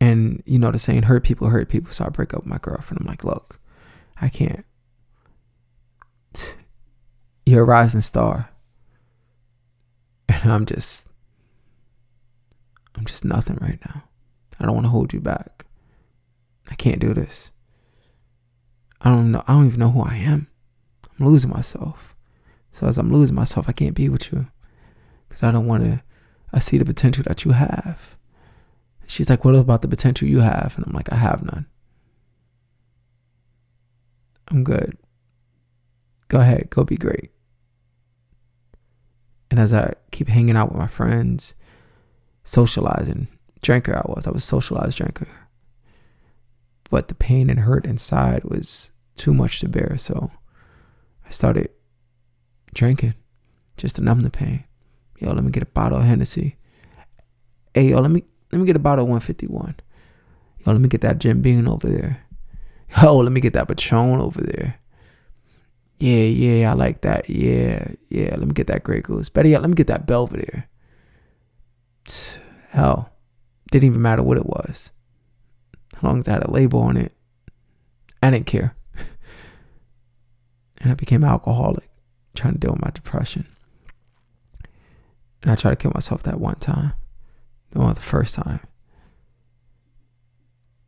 And 0.00 0.42
you 0.46 0.58
know 0.58 0.70
the 0.70 0.78
saying, 0.78 1.04
hurt 1.04 1.24
people 1.24 1.48
hurt 1.48 1.68
people. 1.70 1.92
So 1.92 2.04
I 2.04 2.10
break 2.10 2.34
up 2.34 2.40
with 2.40 2.46
my 2.46 2.58
girlfriend. 2.58 3.00
I'm 3.00 3.06
like, 3.06 3.24
look, 3.24 3.58
I 4.20 4.28
can't 4.28 4.64
you're 7.46 7.62
a 7.62 7.64
rising 7.64 8.00
star. 8.00 8.50
And 10.28 10.52
I'm 10.52 10.66
just 10.66 11.06
I'm 12.96 13.04
just 13.04 13.24
nothing 13.24 13.58
right 13.60 13.78
now. 13.86 14.02
I 14.58 14.66
don't 14.66 14.74
want 14.74 14.86
to 14.86 14.90
hold 14.90 15.12
you 15.12 15.20
back. 15.20 15.64
I 16.68 16.74
can't 16.74 16.98
do 16.98 17.14
this. 17.14 17.52
I 19.00 19.10
don't 19.10 19.30
know 19.30 19.44
I 19.46 19.54
don't 19.54 19.66
even 19.66 19.80
know 19.80 19.90
who 19.90 20.02
I 20.02 20.16
am. 20.16 20.48
I'm 21.18 21.26
losing 21.26 21.50
myself. 21.50 22.16
So 22.72 22.86
as 22.86 22.98
I'm 22.98 23.12
losing 23.12 23.36
myself, 23.36 23.68
I 23.68 23.72
can't 23.72 23.94
be 23.94 24.08
with 24.08 24.32
you. 24.32 24.48
Cuz 25.30 25.42
I 25.42 25.52
don't 25.52 25.66
want 25.66 25.84
to 25.84 26.02
I 26.52 26.58
see 26.58 26.78
the 26.78 26.84
potential 26.84 27.24
that 27.28 27.44
you 27.44 27.52
have. 27.52 28.16
She's 29.06 29.30
like, 29.30 29.44
"What 29.44 29.54
about 29.54 29.82
the 29.82 29.88
potential 29.88 30.26
you 30.26 30.40
have?" 30.40 30.74
And 30.76 30.84
I'm 30.86 30.92
like, 30.92 31.12
"I 31.12 31.16
have 31.16 31.42
none. 31.42 31.66
I'm 34.48 34.64
good. 34.64 34.98
Go 36.28 36.40
ahead, 36.40 36.70
go 36.70 36.84
be 36.84 36.96
great." 36.96 37.30
And 39.50 39.60
as 39.60 39.72
I 39.72 39.94
keep 40.10 40.28
hanging 40.28 40.56
out 40.56 40.70
with 40.70 40.78
my 40.78 40.86
friends, 40.86 41.54
socializing, 42.44 43.28
drinker 43.62 43.96
I 43.96 44.10
was. 44.10 44.26
I 44.26 44.30
was 44.30 44.44
socialized 44.44 44.96
drinker. 44.96 45.28
But 46.90 47.08
the 47.08 47.14
pain 47.14 47.50
and 47.50 47.60
hurt 47.60 47.86
inside 47.86 48.44
was 48.44 48.90
too 49.16 49.34
much 49.34 49.60
to 49.60 49.68
bear. 49.68 49.96
So 49.98 50.30
I 51.26 51.30
started 51.30 51.70
drinking 52.74 53.14
just 53.76 53.96
to 53.96 54.02
numb 54.02 54.20
the 54.20 54.30
pain. 54.30 54.64
Yo, 55.18 55.32
let 55.32 55.44
me 55.44 55.50
get 55.50 55.62
a 55.62 55.66
bottle 55.66 55.98
of 55.98 56.04
Hennessy. 56.04 56.56
Hey, 57.74 57.88
yo, 57.88 58.00
let 58.00 58.10
me 58.10 58.22
let 58.52 58.60
me 58.60 58.66
get 58.66 58.76
a 58.76 58.80
bottle 58.80 59.04
of 59.04 59.08
151. 59.08 59.76
Yo, 60.64 60.72
let 60.72 60.80
me 60.80 60.88
get 60.88 61.00
that 61.00 61.18
Jim 61.18 61.42
Beam 61.42 61.68
over 61.68 61.88
there. 61.88 62.22
Yo, 63.02 63.16
let 63.16 63.32
me 63.32 63.40
get 63.40 63.52
that 63.54 63.68
Patron 63.68 64.20
over 64.20 64.40
there. 64.40 64.78
Yeah, 65.98 66.24
yeah, 66.24 66.70
I 66.70 66.74
like 66.74 67.00
that. 67.02 67.28
Yeah, 67.30 67.88
yeah. 68.10 68.36
Let 68.36 68.46
me 68.46 68.52
get 68.52 68.66
that 68.66 68.84
Grey 68.84 69.00
Goose. 69.00 69.28
Better 69.28 69.48
yet, 69.48 69.62
let 69.62 69.70
me 69.70 69.76
get 69.76 69.86
that 69.86 70.06
Belvedere. 70.06 70.68
Hell, 72.70 73.10
didn't 73.70 73.86
even 73.86 74.02
matter 74.02 74.22
what 74.22 74.36
it 74.36 74.46
was. 74.46 74.90
as 75.96 76.02
long 76.02 76.18
as 76.18 76.28
I 76.28 76.32
had 76.32 76.44
a 76.44 76.50
label 76.50 76.80
on 76.80 76.96
it, 76.96 77.12
I 78.22 78.30
didn't 78.30 78.46
care. 78.46 78.76
and 80.78 80.92
I 80.92 80.94
became 80.94 81.24
alcoholic, 81.24 81.88
trying 82.34 82.54
to 82.54 82.58
deal 82.58 82.72
with 82.72 82.82
my 82.82 82.90
depression. 82.90 83.46
And 85.42 85.50
I 85.50 85.54
tried 85.56 85.70
to 85.70 85.76
kill 85.76 85.92
myself 85.94 86.22
that 86.24 86.40
one 86.40 86.56
time, 86.56 86.92
well, 87.72 87.94
the 87.94 88.00
first 88.00 88.34
time. 88.34 88.60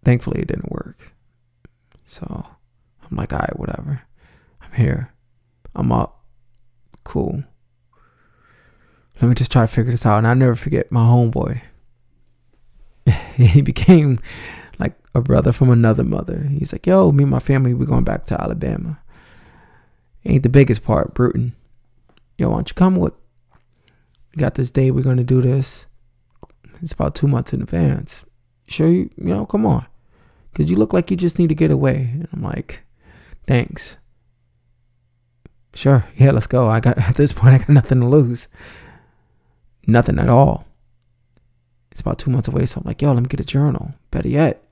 Thankfully, 0.04 0.40
it 0.40 0.48
didn't 0.48 0.70
work. 0.70 1.14
So 2.02 2.44
I'm 3.08 3.16
like, 3.16 3.32
all 3.32 3.38
right, 3.40 3.58
whatever. 3.58 4.02
I'm 4.68 4.76
here. 4.76 5.12
I'm 5.74 5.92
up. 5.92 6.22
Cool. 7.04 7.42
Let 9.20 9.28
me 9.28 9.34
just 9.34 9.50
try 9.50 9.62
to 9.62 9.68
figure 9.68 9.90
this 9.90 10.06
out. 10.06 10.18
And 10.18 10.26
I'll 10.26 10.34
never 10.34 10.54
forget 10.54 10.92
my 10.92 11.00
homeboy. 11.00 11.60
he 13.36 13.62
became 13.62 14.20
like 14.78 14.94
a 15.14 15.20
brother 15.20 15.52
from 15.52 15.70
another 15.70 16.04
mother. 16.04 16.48
He's 16.50 16.72
like, 16.72 16.86
yo, 16.86 17.10
me 17.12 17.24
and 17.24 17.30
my 17.30 17.40
family, 17.40 17.74
we're 17.74 17.86
going 17.86 18.04
back 18.04 18.26
to 18.26 18.40
Alabama. 18.40 19.00
Ain't 20.24 20.42
the 20.42 20.48
biggest 20.48 20.84
part, 20.84 21.14
Brewton. 21.14 21.54
Yo, 22.36 22.48
why 22.48 22.56
don't 22.56 22.68
you 22.68 22.74
come 22.74 22.96
with? 22.96 23.14
We 24.34 24.40
got 24.40 24.54
this 24.54 24.70
day, 24.70 24.90
we're 24.90 25.02
gonna 25.02 25.24
do 25.24 25.40
this. 25.40 25.86
It's 26.82 26.92
about 26.92 27.14
two 27.14 27.26
months 27.26 27.52
in 27.52 27.62
advance. 27.62 28.22
Sure, 28.66 28.88
you, 28.88 29.10
you 29.16 29.34
know, 29.34 29.46
come 29.46 29.66
on. 29.66 29.86
Cause 30.54 30.70
you 30.70 30.76
look 30.76 30.92
like 30.92 31.10
you 31.10 31.16
just 31.16 31.38
need 31.38 31.48
to 31.48 31.54
get 31.54 31.70
away. 31.70 32.10
And 32.12 32.28
I'm 32.32 32.42
like, 32.42 32.82
thanks. 33.46 33.96
Sure, 35.74 36.04
yeah, 36.16 36.30
let's 36.30 36.46
go. 36.46 36.68
I 36.68 36.80
got 36.80 36.98
at 37.08 37.14
this 37.14 37.32
point 37.32 37.54
I 37.54 37.58
got 37.58 37.68
nothing 37.68 38.00
to 38.00 38.06
lose. 38.06 38.48
Nothing 39.86 40.18
at 40.18 40.28
all. 40.28 40.66
It's 41.90 42.00
about 42.00 42.18
two 42.18 42.30
months 42.30 42.48
away, 42.48 42.66
so 42.66 42.80
I'm 42.80 42.86
like, 42.86 43.02
yo, 43.02 43.12
let 43.12 43.22
me 43.22 43.28
get 43.28 43.40
a 43.40 43.44
journal. 43.44 43.94
Better 44.10 44.28
yet, 44.28 44.62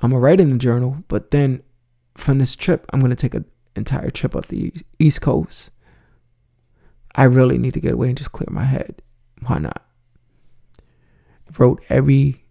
I'm 0.00 0.10
gonna 0.10 0.20
write 0.20 0.40
in 0.40 0.50
the 0.50 0.58
journal, 0.58 1.04
but 1.08 1.30
then 1.30 1.62
from 2.16 2.38
this 2.38 2.56
trip, 2.56 2.86
I'm 2.92 3.00
gonna 3.00 3.16
take 3.16 3.34
an 3.34 3.44
entire 3.76 4.10
trip 4.10 4.34
up 4.34 4.46
the 4.46 4.72
East 4.98 5.20
Coast. 5.20 5.70
I 7.14 7.24
really 7.24 7.58
need 7.58 7.74
to 7.74 7.80
get 7.80 7.94
away 7.94 8.08
and 8.08 8.16
just 8.16 8.32
clear 8.32 8.48
my 8.50 8.64
head. 8.64 9.00
Why 9.46 9.58
not? 9.58 9.82
Wrote 11.58 11.82
every 11.88 12.44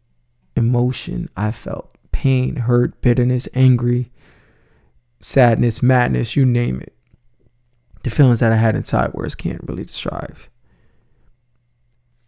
emotion 0.56 1.30
I 1.36 1.52
felt 1.52 1.94
pain, 2.12 2.56
hurt, 2.56 3.02
bitterness, 3.02 3.48
angry, 3.54 4.12
sadness, 5.20 5.84
madness, 5.84 6.36
you 6.36 6.46
name 6.46 6.82
it. 6.82 6.95
The 8.06 8.12
feelings 8.12 8.40
that 8.40 8.54
I 8.54 8.56
had 8.56 8.76
inside 8.76 9.14
words 9.14 9.34
can't 9.34 9.68
really 9.68 9.84
describe 9.84 10.38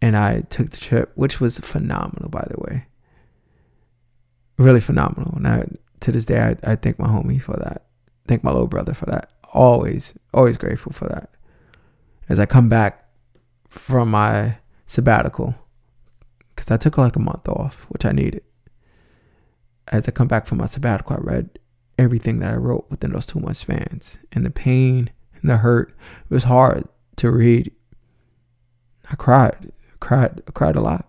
and 0.00 0.16
I 0.16 0.40
took 0.42 0.70
the 0.70 0.76
trip, 0.76 1.12
which 1.14 1.40
was 1.40 1.58
phenomenal, 1.58 2.28
by 2.28 2.46
the 2.50 2.60
way. 2.60 2.86
Really 4.56 4.80
phenomenal. 4.80 5.34
And 5.36 5.46
I, 5.46 5.66
to 6.00 6.12
this 6.12 6.24
day, 6.24 6.40
I, 6.40 6.72
I 6.72 6.76
thank 6.76 6.98
my 6.98 7.08
homie 7.08 7.40
for 7.40 7.56
that. 7.56 7.86
Thank 8.26 8.44
my 8.44 8.50
little 8.50 8.68
brother 8.68 8.94
for 8.94 9.06
that. 9.06 9.30
Always, 9.52 10.14
always 10.32 10.56
grateful 10.56 10.92
for 10.92 11.08
that. 11.08 11.30
As 12.28 12.38
I 12.38 12.46
come 12.46 12.68
back 12.68 13.08
from 13.68 14.10
my 14.10 14.58
sabbatical, 14.86 15.54
because 16.54 16.70
I 16.70 16.76
took 16.76 16.98
like 16.98 17.16
a 17.16 17.20
month 17.20 17.48
off, 17.48 17.86
which 17.88 18.04
I 18.04 18.12
needed. 18.12 18.42
As 19.88 20.06
I 20.06 20.12
come 20.12 20.28
back 20.28 20.46
from 20.46 20.58
my 20.58 20.66
sabbatical, 20.66 21.16
I 21.16 21.20
read 21.20 21.58
everything 21.98 22.40
that 22.40 22.52
I 22.52 22.56
wrote 22.56 22.86
within 22.90 23.12
those 23.12 23.26
two 23.26 23.40
months 23.40 23.60
spans. 23.60 24.18
And 24.32 24.44
the 24.44 24.50
pain 24.50 25.10
and 25.40 25.50
the 25.50 25.58
hurt, 25.58 25.96
it 26.30 26.34
was 26.34 26.44
hard 26.44 26.88
to 27.16 27.30
read. 27.30 27.72
I 29.10 29.16
cried 29.16 29.72
cried 30.00 30.42
cried 30.54 30.76
a 30.76 30.80
lot 30.80 31.08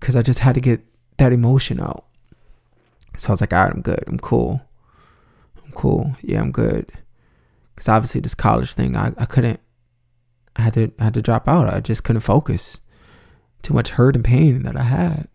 because 0.00 0.16
I 0.16 0.22
just 0.22 0.40
had 0.40 0.54
to 0.54 0.60
get 0.60 0.80
that 1.18 1.32
emotion 1.32 1.80
out. 1.80 2.04
So 3.16 3.28
I 3.28 3.32
was 3.32 3.40
like, 3.40 3.52
all 3.52 3.62
right, 3.62 3.72
I'm 3.72 3.82
good. 3.82 4.02
I'm 4.06 4.18
cool. 4.18 4.62
I'm 5.64 5.72
cool. 5.72 6.16
Yeah, 6.22 6.40
I'm 6.40 6.50
good. 6.50 6.90
Because 7.74 7.88
obviously 7.88 8.20
this 8.20 8.34
college 8.34 8.74
thing, 8.74 8.96
I, 8.96 9.12
I 9.18 9.26
couldn't. 9.26 9.60
I 10.56 10.62
had 10.62 10.74
to 10.74 10.92
I 10.98 11.04
had 11.04 11.14
to 11.14 11.22
drop 11.22 11.48
out. 11.48 11.72
I 11.72 11.80
just 11.80 12.04
couldn't 12.04 12.20
focus. 12.20 12.80
Too 13.62 13.74
much 13.74 13.90
hurt 13.90 14.16
and 14.16 14.24
pain 14.24 14.64
that 14.64 14.76
I 14.76 14.82
had. 14.82 15.28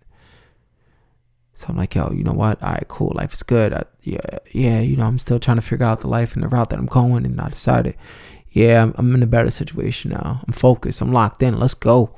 So 1.57 1.65
I'm 1.69 1.75
like, 1.75 1.95
yo, 1.95 2.11
you 2.11 2.23
know 2.23 2.33
what? 2.33 2.61
All 2.61 2.73
right, 2.73 2.87
cool. 2.87 3.13
Life 3.15 3.33
is 3.33 3.41
good. 3.41 3.73
I, 3.73 3.83
yeah, 4.03 4.37
yeah. 4.51 4.79
You 4.79 4.95
know, 4.95 5.07
I'm 5.07 5.17
still 5.17 5.39
trying 5.39 5.57
to 5.57 5.63
figure 5.63 5.87
out 5.87 6.01
the 6.01 6.07
life 6.07 6.35
and 6.35 6.43
the 6.43 6.47
route 6.47 6.69
that 6.69 6.77
I'm 6.77 6.85
going. 6.85 7.25
And 7.25 7.41
I 7.41 7.49
decided, 7.49 7.95
yeah, 8.51 8.83
I'm, 8.83 8.93
I'm 8.95 9.15
in 9.15 9.23
a 9.23 9.27
better 9.27 9.49
situation 9.49 10.11
now. 10.11 10.39
I'm 10.45 10.53
focused. 10.53 11.01
I'm 11.01 11.11
locked 11.11 11.41
in. 11.41 11.59
Let's 11.59 11.73
go. 11.73 12.15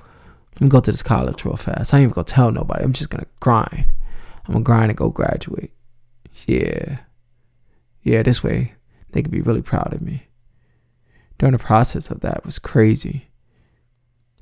Let 0.55 0.61
me 0.61 0.67
go 0.67 0.81
to 0.81 0.91
this 0.91 1.01
college 1.01 1.45
real 1.45 1.55
fast. 1.55 1.93
I 1.93 1.99
ain't 1.99 2.03
even 2.03 2.15
gonna 2.15 2.25
tell 2.25 2.51
nobody. 2.51 2.83
I'm 2.83 2.91
just 2.91 3.09
gonna 3.09 3.27
grind. 3.39 3.93
I'm 4.45 4.55
gonna 4.55 4.65
grind 4.65 4.91
and 4.91 4.97
go 4.97 5.07
graduate. 5.07 5.71
Yeah. 6.45 6.97
Yeah, 8.03 8.23
this 8.23 8.43
way 8.43 8.73
they 9.11 9.21
could 9.21 9.31
be 9.31 9.39
really 9.39 9.61
proud 9.61 9.93
of 9.93 10.01
me. 10.01 10.27
During 11.37 11.53
the 11.53 11.59
process 11.59 12.09
of 12.09 12.19
that 12.19 12.45
was 12.45 12.59
crazy. 12.59 13.29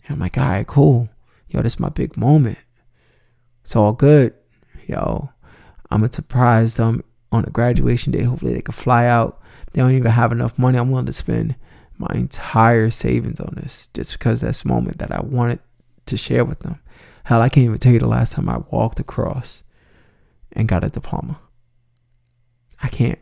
And 0.08 0.16
I'm 0.16 0.20
like, 0.20 0.40
all 0.40 0.44
right, 0.44 0.66
cool. 0.66 1.08
Yo, 1.50 1.62
this 1.62 1.74
is 1.74 1.80
my 1.80 1.90
big 1.90 2.18
moment. 2.18 2.58
It's 3.64 3.76
all 3.76 3.94
good. 3.94 4.34
Yo, 4.88 5.30
I'm 5.92 6.00
gonna 6.00 6.12
surprise 6.12 6.76
them 6.76 7.04
on 7.32 7.44
a 7.46 7.50
graduation 7.50 8.12
day. 8.12 8.24
Hopefully 8.24 8.54
they 8.54 8.62
can 8.62 8.74
fly 8.74 9.06
out. 9.06 9.42
They 9.74 9.82
don't 9.82 9.92
even 9.92 10.12
have 10.12 10.32
enough 10.32 10.58
money 10.58 10.78
I'm 10.78 10.90
willing 10.90 11.06
to 11.06 11.14
spend 11.14 11.56
my 11.98 12.12
entire 12.14 12.90
savings 12.90 13.40
on 13.40 13.54
this 13.58 13.90
just 13.94 14.14
because 14.14 14.40
that's 14.40 14.66
moment 14.66 15.00
that 15.00 15.12
I 15.12 15.22
wanted 15.22 15.60
to 16.06 16.18
share 16.18 16.46
with 16.46 16.60
them. 16.60 16.80
Hell, 17.26 17.42
I 17.42 17.50
can't 17.50 17.66
even 17.66 17.78
tell 17.78 17.92
you 17.92 18.00
the 18.00 18.08
last 18.08 18.34
time 18.34 18.48
I 18.48 18.60
walked 18.72 19.00
across 19.00 19.64
and 20.54 20.68
got 20.68 20.84
a 20.84 20.90
diploma. 20.90 21.40
I 22.82 22.88
can't, 22.88 23.20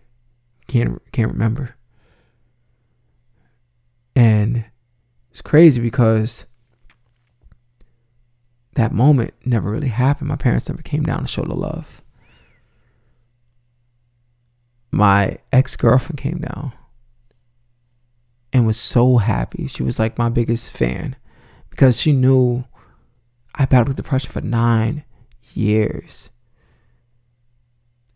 can't, 0.68 1.02
can't 1.12 1.32
remember. 1.32 1.76
And 4.16 4.66
it's 5.32 5.42
crazy 5.42 5.82
because 5.82 6.46
that 8.76 8.92
moment 8.92 9.34
never 9.46 9.72
really 9.72 9.90
happened. 9.90 10.28
My 10.30 10.36
parents 10.36 10.70
never 10.70 10.82
came 10.82 11.04
down 11.04 11.22
to 11.22 11.28
show 11.28 11.44
the 11.44 11.56
love. 11.56 12.02
My 14.92 15.40
ex 15.52 15.76
girlfriend 15.76 16.20
came 16.20 16.38
down 16.38 16.74
and 18.54 18.66
was 18.66 18.80
so 18.80 19.18
happy. 19.18 19.68
She 19.68 19.84
was 19.84 20.00
like 20.00 20.18
my 20.18 20.30
biggest 20.30 20.72
fan 20.72 21.16
because 21.70 22.00
she 22.00 22.12
knew 22.12 22.66
I 23.56 23.66
battled 23.66 23.90
with 23.90 23.98
depression 23.98 24.32
for 24.32 24.42
nine 24.42 25.04
years. 25.54 26.30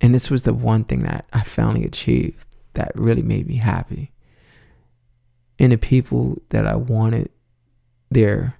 And 0.02 0.14
this 0.14 0.30
was 0.30 0.44
the 0.44 0.54
one 0.54 0.86
thing 0.86 1.04
that 1.04 1.26
I 1.34 1.42
finally 1.44 1.86
achieved 1.86 2.48
that 2.74 2.92
really 2.96 3.22
made 3.22 3.48
me 3.48 3.56
happy. 3.56 4.12
And 5.58 5.74
the 5.74 5.78
people 5.78 6.38
that 6.50 6.66
I 6.66 6.76
wanted 6.76 7.30
there 8.10 8.59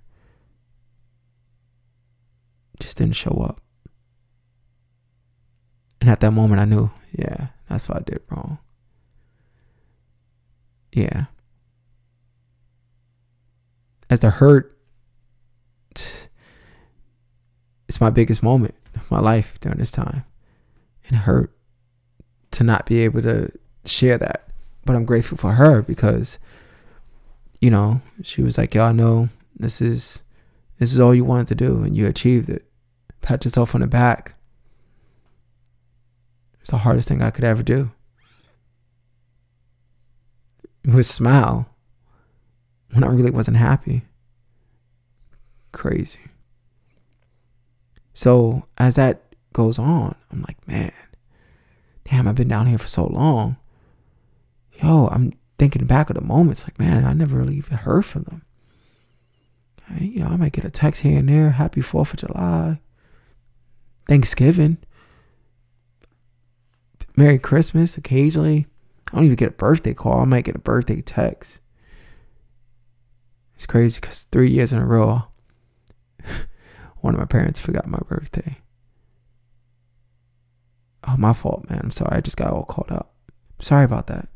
just 2.80 2.98
didn't 2.98 3.16
show 3.16 3.42
up. 3.44 3.62
And 6.02 6.10
at 6.10 6.22
that 6.22 6.32
moment, 6.32 6.62
I 6.62 6.66
knew, 6.66 6.90
yeah, 7.12 7.48
that's 7.68 7.90
what 7.90 7.98
I 7.98 8.02
did 8.02 8.22
wrong. 8.30 8.60
Yeah 10.92 11.26
as 14.10 14.20
the 14.20 14.30
hurt 14.30 14.76
it's 17.88 18.02
my 18.02 18.10
biggest 18.10 18.44
moment 18.44 18.76
of 18.96 19.10
my 19.12 19.20
life 19.20 19.60
during 19.60 19.78
this 19.78 19.92
time 19.92 20.24
and 21.08 21.18
hurt 21.18 21.56
to 22.52 22.64
not 22.64 22.86
be 22.86 23.00
able 23.00 23.22
to 23.22 23.52
share 23.86 24.18
that 24.18 24.50
but 24.86 24.96
i'm 24.96 25.06
grateful 25.06 25.38
for 25.38 25.54
her 25.54 25.82
because 25.82 26.40
you 27.62 27.70
know 27.70 28.02
she 28.24 28.42
was 28.42 28.58
like 28.58 28.74
y'all 28.74 28.94
know 28.94 29.30
this 29.58 29.82
is 29.82 30.24
this 30.78 30.92
is 30.92 31.00
all 31.00 31.14
you 31.14 31.26
wanted 31.26 31.48
to 31.48 31.56
do 31.56 31.84
and 31.84 31.96
you 31.96 32.08
achieved 32.08 32.50
it 32.50 32.66
pat 33.22 33.44
yourself 33.46 33.76
on 33.76 33.82
the 33.82 33.88
back 33.88 34.36
it's 36.62 36.72
the 36.72 36.78
hardest 36.78 37.08
thing 37.08 37.22
i 37.22 37.30
could 37.30 37.44
ever 37.44 37.64
do 37.64 37.92
it 40.84 40.94
was 40.94 41.10
smile 41.10 41.70
when 42.92 43.04
I 43.04 43.08
really 43.08 43.32
wasn't 43.32 43.58
happy. 43.58 44.04
Crazy. 45.72 46.20
So 48.14 48.66
as 48.78 48.96
that 48.96 49.22
goes 49.54 49.80
on, 49.80 50.16
I'm 50.32 50.42
like, 50.42 50.68
man, 50.68 50.92
damn, 52.06 52.28
I've 52.28 52.36
been 52.36 52.48
down 52.48 52.68
here 52.68 52.78
for 52.78 52.88
so 52.88 53.06
long. 53.06 53.58
Yo, 54.82 55.08
I'm 55.08 55.34
thinking 55.58 55.86
back 55.86 56.10
of 56.10 56.16
the 56.16 56.22
moments, 56.22 56.64
like, 56.64 56.80
man, 56.80 57.06
I 57.06 57.14
never 57.14 57.38
really 57.38 57.58
even 57.58 57.78
heard 57.78 58.06
from 58.06 58.24
them. 58.24 58.46
You 60.00 60.20
know, 60.20 60.28
I 60.28 60.36
might 60.38 60.54
get 60.54 60.66
a 60.66 60.70
text 60.70 61.02
here 61.02 61.18
and 61.20 61.28
there, 61.28 61.52
happy 61.52 61.82
4th 61.82 62.14
of 62.14 62.20
July, 62.20 62.80
Thanksgiving, 64.10 64.80
Merry 67.16 67.38
Christmas 67.38 67.96
occasionally. 67.96 68.66
I 69.08 69.16
don't 69.16 69.26
even 69.26 69.36
get 69.36 69.50
a 69.50 69.52
birthday 69.52 69.94
call. 69.94 70.22
I 70.22 70.26
might 70.26 70.46
get 70.46 70.56
a 70.56 70.60
birthday 70.60 71.00
text. 71.00 71.60
It's 73.56 73.68
crazy 73.68 74.00
because 74.02 74.24
three 74.24 74.50
years 74.50 74.74
in 74.74 74.80
a 74.80 74.86
row, 74.86 75.26
one 77.02 77.14
of 77.14 77.20
my 77.20 77.28
parents 77.28 77.60
forgot 77.60 77.86
my 77.86 78.00
birthday. 78.08 78.58
Oh, 81.08 81.16
my 81.16 81.34
fault, 81.34 81.70
man. 81.70 81.82
I'm 81.84 81.92
sorry. 81.92 82.18
I 82.18 82.22
just 82.22 82.38
got 82.38 82.52
all 82.52 82.64
caught 82.64 82.92
up. 82.92 83.14
Sorry 83.62 83.86
about 83.86 84.08
that. 84.08 84.28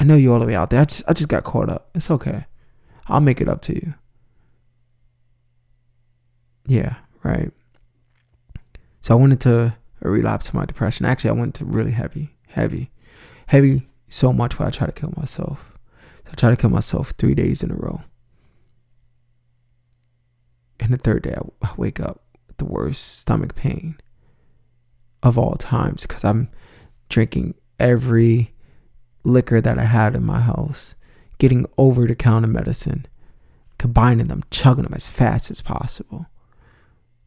I 0.00 0.04
know 0.04 0.16
you 0.16 0.32
all 0.32 0.40
the 0.40 0.46
way 0.46 0.54
out 0.54 0.70
there. 0.70 0.80
I 0.80 0.86
just 0.86 1.02
I 1.06 1.12
just 1.12 1.28
got 1.28 1.44
caught 1.44 1.68
up. 1.68 1.90
It's 1.94 2.10
okay. 2.10 2.46
I'll 3.08 3.20
make 3.20 3.42
it 3.42 3.50
up 3.50 3.60
to 3.62 3.74
you. 3.74 3.92
Yeah, 6.66 6.94
right. 7.22 7.52
So 9.02 9.16
I 9.16 9.20
went 9.20 9.32
into 9.32 9.74
a 10.00 10.08
relapse 10.08 10.48
of 10.48 10.54
my 10.54 10.64
depression. 10.64 11.04
Actually, 11.04 11.30
I 11.30 11.34
went 11.34 11.54
to 11.56 11.64
really 11.64 11.90
heavy, 11.90 12.30
heavy, 12.48 12.90
heavy 13.48 13.88
so 14.08 14.32
much 14.32 14.58
where 14.58 14.68
I 14.68 14.70
tried 14.70 14.86
to 14.86 14.92
kill 14.92 15.12
myself. 15.16 15.72
So 16.24 16.30
I 16.32 16.34
tried 16.34 16.50
to 16.50 16.56
kill 16.56 16.70
myself 16.70 17.10
three 17.18 17.34
days 17.34 17.62
in 17.62 17.70
a 17.70 17.74
row. 17.74 18.00
And 20.80 20.92
the 20.92 20.98
third 20.98 21.22
day, 21.22 21.36
I 21.62 21.70
wake 21.76 22.00
up 22.00 22.22
with 22.46 22.56
the 22.56 22.64
worst 22.64 23.18
stomach 23.18 23.54
pain 23.54 23.96
of 25.22 25.36
all 25.36 25.56
times 25.56 26.02
because 26.02 26.24
I'm 26.24 26.48
drinking 27.08 27.54
every 27.78 28.52
liquor 29.24 29.60
that 29.60 29.78
I 29.78 29.84
had 29.84 30.14
in 30.14 30.24
my 30.24 30.40
house, 30.40 30.94
getting 31.38 31.66
over 31.76 32.06
the 32.06 32.14
counter 32.14 32.48
medicine, 32.48 33.06
combining 33.78 34.28
them, 34.28 34.44
chugging 34.50 34.84
them 34.84 34.94
as 34.94 35.08
fast 35.08 35.50
as 35.50 35.60
possible 35.60 36.26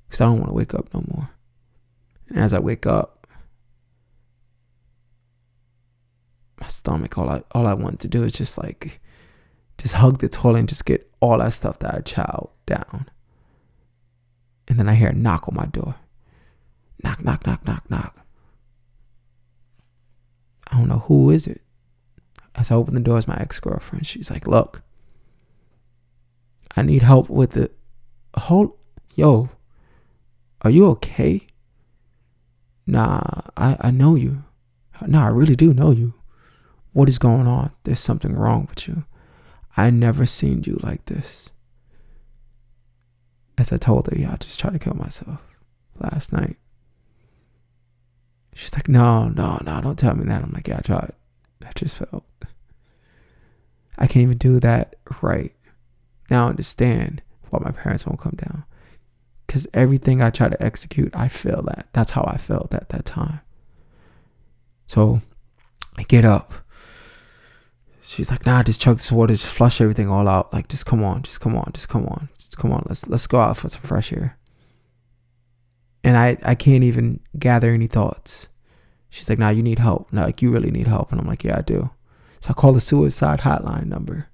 because 0.08 0.22
I 0.22 0.25
don't 0.25 0.39
want 0.39 0.50
to 0.50 0.55
wake 0.55 0.74
up 0.74 0.94
no 0.94 1.03
more. 1.08 1.29
And 2.29 2.39
as 2.39 2.53
I 2.53 2.60
wake 2.60 2.86
up, 2.86 3.27
my 6.60 6.67
stomach, 6.67 7.17
all 7.17 7.29
I 7.29 7.44
all 7.51 7.67
I 7.67 7.74
want 7.74 8.00
to 8.01 8.08
do 8.08 8.24
is 8.24 8.34
just 8.34 8.58
like 8.58 9.00
just 9.77 9.96
hug 9.96 10.20
the 10.20 10.29
toilet 10.29 10.60
and 10.60 10.70
just 10.70 10.86
get 10.86 11.12
all 11.20 11.38
that 11.39 11.53
stuff 11.53 11.79
that 11.79 11.94
I 11.94 12.00
chowed 12.00 12.50
down. 12.65 13.08
And 14.67 14.79
then 14.79 14.89
I 14.89 14.96
hear 14.96 15.10
a 15.10 15.13
knock 15.13 15.48
on 15.48 15.55
my 15.55 15.65
door. 15.65 15.96
Knock, 17.03 17.24
knock, 17.24 17.46
knock, 17.46 17.65
knock, 17.65 17.89
knock. 17.89 18.17
I 20.72 20.77
don't 20.77 20.88
know 20.88 21.00
who 21.00 21.29
is 21.29 21.46
it. 21.46 21.62
As 22.55 22.72
I 22.72 22.75
open 22.75 22.96
the 22.96 23.01
door, 23.01 23.17
it's 23.17 23.27
my 23.27 23.38
ex-girlfriend. 23.38 24.08
She's 24.08 24.32
like, 24.32 24.48
look, 24.48 24.82
I 26.75 26.82
need 26.82 27.03
help 27.03 27.29
with 27.29 27.51
the 27.51 27.70
whole 28.36 28.77
yo, 29.15 29.50
are 30.62 30.70
you 30.70 30.88
okay? 30.88 31.48
Nah, 32.87 33.21
I, 33.57 33.77
I 33.79 33.91
know 33.91 34.15
you. 34.15 34.43
Nah, 35.05 35.25
I 35.25 35.29
really 35.29 35.55
do 35.55 35.73
know 35.73 35.91
you. 35.91 36.13
What 36.93 37.09
is 37.09 37.17
going 37.17 37.47
on? 37.47 37.71
There's 37.83 37.99
something 37.99 38.33
wrong 38.33 38.67
with 38.69 38.87
you. 38.87 39.03
I 39.75 39.89
never 39.89 40.25
seen 40.25 40.63
you 40.65 40.79
like 40.81 41.05
this. 41.05 41.51
As 43.57 43.73
I 43.73 43.77
told 43.77 44.07
her, 44.07 44.17
yeah, 44.17 44.33
I 44.33 44.37
just 44.37 44.59
tried 44.59 44.73
to 44.73 44.79
kill 44.79 44.95
myself 44.95 45.39
last 45.99 46.31
night. 46.31 46.57
She's 48.53 48.73
like, 48.73 48.87
no, 48.87 49.27
no, 49.27 49.59
no, 49.65 49.81
don't 49.81 49.99
tell 49.99 50.15
me 50.15 50.23
that. 50.25 50.43
I'm 50.43 50.51
like, 50.51 50.67
yeah, 50.67 50.77
I 50.77 50.81
tried. 50.81 51.11
I 51.61 51.71
just 51.75 51.97
felt. 51.97 52.23
I 53.97 54.07
can't 54.07 54.23
even 54.23 54.37
do 54.37 54.59
that 54.61 54.95
right. 55.21 55.53
Now 56.29 56.45
I 56.45 56.49
understand 56.49 57.21
why 57.49 57.59
my 57.61 57.71
parents 57.71 58.05
won't 58.05 58.19
come 58.19 58.37
down 58.37 58.63
because 59.45 59.67
everything 59.73 60.22
I 60.22 60.29
try 60.29 60.50
to 60.50 60.63
execute, 60.63 61.15
I 61.15 61.27
feel 61.27 61.65
at. 61.70 61.87
That's 61.93 62.11
how 62.11 62.24
I 62.27 62.37
felt 62.37 62.74
at 62.74 62.89
that 62.89 63.05
time. 63.05 63.41
So 64.87 65.22
I 65.98 66.03
get 66.03 66.25
up. 66.25 66.53
She's 68.01 68.29
like, 68.29 68.46
nah, 68.46 68.61
just 68.61 68.81
chug 68.81 68.98
this 68.98 69.11
water, 69.11 69.33
just 69.33 69.51
flush 69.51 69.81
everything 69.81 70.09
all 70.09 70.27
out. 70.27 70.53
Like, 70.53 70.67
just 70.67 70.85
come 70.85 71.03
on, 71.03 71.24
just 71.24 71.41
come 71.41 71.55
on, 71.55 71.72
just 71.74 71.89
come 71.89 72.05
on, 72.05 72.29
just 72.37 72.57
come 72.57 72.72
on. 72.72 72.83
Let's 72.87 73.07
let's 73.07 73.25
go 73.27 73.39
out 73.39 73.57
for 73.57 73.67
some 73.67 73.81
fresh 73.81 74.13
air. 74.13 74.37
And 76.03 76.17
I 76.17 76.37
I 76.43 76.53
can't 76.53 76.83
even 76.83 77.20
gather 77.37 77.72
any 77.72 77.87
thoughts. 77.87 78.50
She's 79.09 79.29
like, 79.29 79.39
nah, 79.39 79.50
you 79.50 79.63
need 79.63 79.79
help. 79.79 80.11
Nah, 80.13 80.25
like 80.25 80.41
you 80.41 80.51
really 80.51 80.72
need 80.72 80.87
help. 80.87 81.11
And 81.11 81.20
I'm 81.20 81.27
like, 81.27 81.43
yeah, 81.43 81.57
I 81.57 81.61
do. 81.61 81.89
So 82.41 82.51
I 82.51 82.53
call 82.53 82.74
the 82.74 82.81
suicide 82.81 83.39
hotline 83.39 83.85
number. 83.85 84.27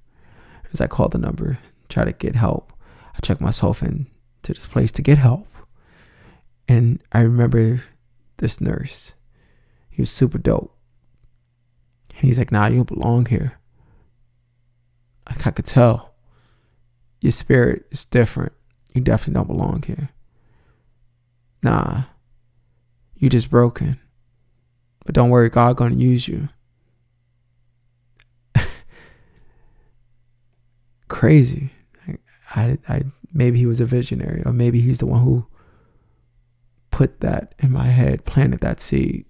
As 0.74 0.82
I 0.82 0.88
call 0.88 1.08
the 1.08 1.18
number, 1.18 1.60
try 1.88 2.04
to 2.04 2.12
get 2.12 2.36
help. 2.36 2.74
I 3.16 3.20
check 3.22 3.40
myself 3.40 3.84
in 3.84 4.08
to 4.44 4.54
this 4.54 4.68
place 4.68 4.92
to 4.94 5.02
get 5.02 5.18
help. 5.18 5.48
And 6.68 7.02
I 7.12 7.22
remember 7.22 7.84
this 8.38 8.62
nurse. 8.62 9.16
He 9.90 10.02
was 10.02 10.12
super 10.12 10.38
dope. 10.38 10.76
And 12.10 12.26
he's 12.26 12.38
like, 12.38 12.52
nah, 12.52 12.68
you 12.68 12.78
don't 12.78 12.88
belong 12.88 13.26
here. 13.26 13.60
Like 15.28 15.46
I 15.48 15.52
could 15.52 15.66
tell. 15.66 16.14
Your 17.20 17.32
spirit 17.32 17.86
is 17.92 18.06
different. 18.06 18.54
You 18.94 19.02
definitely 19.02 19.36
don't 19.36 19.48
belong 19.48 19.84
here. 19.84 20.10
Nah. 21.64 22.04
You 23.16 23.30
just 23.30 23.50
broken. 23.50 24.00
But 25.06 25.16
don't 25.16 25.30
worry, 25.30 25.50
God 25.50 25.78
gonna 25.78 25.96
use 25.96 26.28
you. 26.28 26.50
Crazy. 31.08 31.72
I, 32.56 32.78
I 32.88 33.04
maybe 33.34 33.58
he 33.58 33.66
was 33.66 33.80
a 33.80 33.86
visionary, 33.86 34.44
or 34.46 34.54
maybe 34.54 34.82
he's 34.82 35.00
the 35.00 35.06
one 35.06 35.24
who 35.24 35.46
put 36.92 37.22
that 37.22 37.56
in 37.60 37.72
my 37.72 37.88
head, 37.88 38.26
planted 38.26 38.60
that 38.62 38.82
seed. 38.82 39.26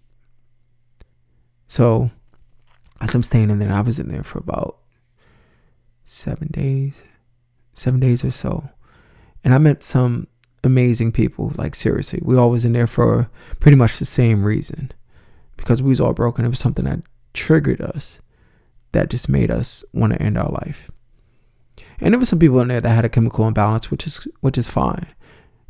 So, 1.67 2.11
as 2.99 3.15
I'm 3.15 3.23
staying 3.23 3.49
in 3.49 3.59
there, 3.59 3.71
I 3.71 3.81
was 3.81 3.99
in 3.99 4.09
there 4.09 4.23
for 4.23 4.39
about 4.39 4.77
seven 6.03 6.49
days, 6.49 7.01
seven 7.73 7.99
days 7.99 8.25
or 8.25 8.31
so, 8.31 8.69
and 9.43 9.53
I 9.53 9.57
met 9.57 9.83
some 9.83 10.27
amazing 10.63 11.11
people. 11.11 11.53
Like 11.55 11.75
seriously, 11.75 12.19
we 12.23 12.35
all 12.35 12.49
was 12.49 12.65
in 12.65 12.73
there 12.73 12.87
for 12.87 13.29
pretty 13.59 13.77
much 13.77 13.99
the 13.99 14.05
same 14.05 14.43
reason, 14.43 14.91
because 15.57 15.81
we 15.81 15.89
was 15.89 16.01
all 16.01 16.13
broken. 16.13 16.43
It 16.43 16.49
was 16.49 16.59
something 16.59 16.85
that 16.85 17.01
triggered 17.33 17.81
us, 17.81 18.19
that 18.91 19.09
just 19.09 19.29
made 19.29 19.51
us 19.51 19.83
want 19.93 20.13
to 20.13 20.21
end 20.21 20.37
our 20.37 20.49
life. 20.49 20.91
And 22.01 22.13
there 22.13 22.19
were 22.19 22.25
some 22.25 22.39
people 22.39 22.59
in 22.59 22.67
there 22.67 22.81
that 22.81 22.89
had 22.89 23.05
a 23.05 23.09
chemical 23.09 23.47
imbalance, 23.47 23.91
which 23.91 24.07
is 24.07 24.27
which 24.41 24.57
is 24.57 24.67
fine. 24.67 25.07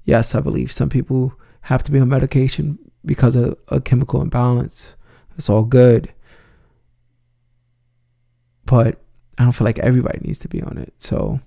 Yes, 0.06 0.34
I 0.34 0.40
believe 0.40 0.72
some 0.72 0.90
people 0.90 1.34
have 1.62 1.84
to 1.84 1.92
be 1.92 2.00
on 2.00 2.10
medication 2.10 2.80
because 3.06 3.36
of 3.36 3.58
a 3.68 3.82
chemical 3.82 4.22
imbalance. 4.22 4.96
It's 5.38 5.50
all 5.50 5.64
good. 5.64 6.12
But 8.66 9.02
I 9.38 9.44
don't 9.44 9.52
feel 9.52 9.66
like 9.66 9.80
everybody 9.80 10.20
needs 10.22 10.40
to 10.40 10.48
be 10.48 10.62
on 10.62 10.78
it. 10.78 10.94
So 11.00 11.40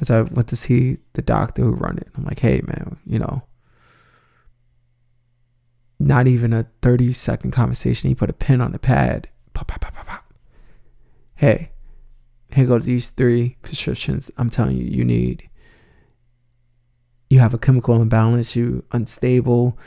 as 0.00 0.10
I 0.10 0.22
went 0.22 0.48
to 0.48 0.56
see 0.56 0.98
the 1.14 1.22
doctor 1.22 1.62
who 1.62 1.72
run 1.72 1.98
it, 1.98 2.08
I'm 2.16 2.24
like, 2.24 2.38
hey 2.38 2.60
man, 2.66 2.98
you 3.06 3.18
know, 3.18 3.42
not 5.98 6.26
even 6.26 6.52
a 6.52 6.66
30 6.82 7.12
second 7.12 7.50
conversation. 7.52 8.08
He 8.08 8.14
put 8.14 8.30
a 8.30 8.34
pen 8.34 8.60
on 8.60 8.72
the 8.72 8.78
pad. 8.78 9.28
Pop, 9.54 9.68
pop, 9.68 9.80
pop, 9.80 9.94
pop, 9.94 10.06
pop. 10.06 10.34
Hey, 11.34 11.70
here 12.52 12.66
goes 12.66 12.84
these 12.84 13.10
three 13.10 13.56
prescriptions 13.62 14.30
I'm 14.36 14.50
telling 14.50 14.76
you 14.76 14.84
you 14.84 15.04
need. 15.04 15.48
You 17.28 17.38
have 17.38 17.54
a 17.54 17.58
chemical 17.58 18.00
imbalance, 18.02 18.56
you 18.56 18.84
unstable, 18.90 19.78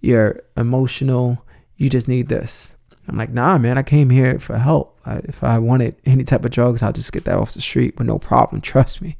you're 0.00 0.42
emotional, 0.56 1.44
you 1.76 1.88
just 1.88 2.08
need 2.08 2.28
this. 2.28 2.72
I'm 3.08 3.16
like, 3.16 3.30
nah, 3.30 3.56
man, 3.56 3.78
I 3.78 3.82
came 3.82 4.10
here 4.10 4.38
for 4.38 4.58
help. 4.58 5.00
I, 5.06 5.16
if 5.24 5.42
I 5.42 5.58
wanted 5.58 5.96
any 6.04 6.24
type 6.24 6.44
of 6.44 6.50
drugs, 6.50 6.82
I'll 6.82 6.92
just 6.92 7.12
get 7.12 7.24
that 7.24 7.38
off 7.38 7.54
the 7.54 7.60
street 7.60 7.96
with 7.96 8.06
no 8.06 8.18
problem. 8.18 8.60
Trust 8.60 9.00
me. 9.00 9.16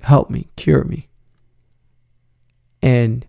Help 0.00 0.30
me, 0.30 0.48
cure 0.56 0.84
me. 0.84 1.08
And 2.80 3.26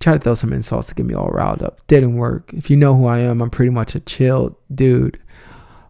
try 0.00 0.14
to 0.14 0.18
throw 0.18 0.34
some 0.34 0.52
insults 0.52 0.88
to 0.88 0.94
get 0.94 1.06
me 1.06 1.14
all 1.14 1.28
riled 1.28 1.62
up. 1.62 1.86
Didn't 1.86 2.16
work. 2.16 2.52
If 2.52 2.68
you 2.68 2.76
know 2.76 2.96
who 2.96 3.06
I 3.06 3.18
am, 3.18 3.40
I'm 3.40 3.50
pretty 3.50 3.70
much 3.70 3.94
a 3.94 4.00
chill 4.00 4.58
dude. 4.74 5.20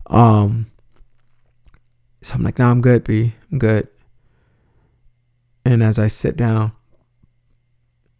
Um, 0.07 0.71
so 2.23 2.35
I'm 2.35 2.42
like, 2.42 2.59
nah, 2.59 2.71
I'm 2.71 2.81
good, 2.81 3.05
B. 3.05 3.35
I'm 3.51 3.59
good. 3.59 3.88
And 5.64 5.83
as 5.83 5.99
I 5.99 6.07
sit 6.07 6.37
down, 6.37 6.73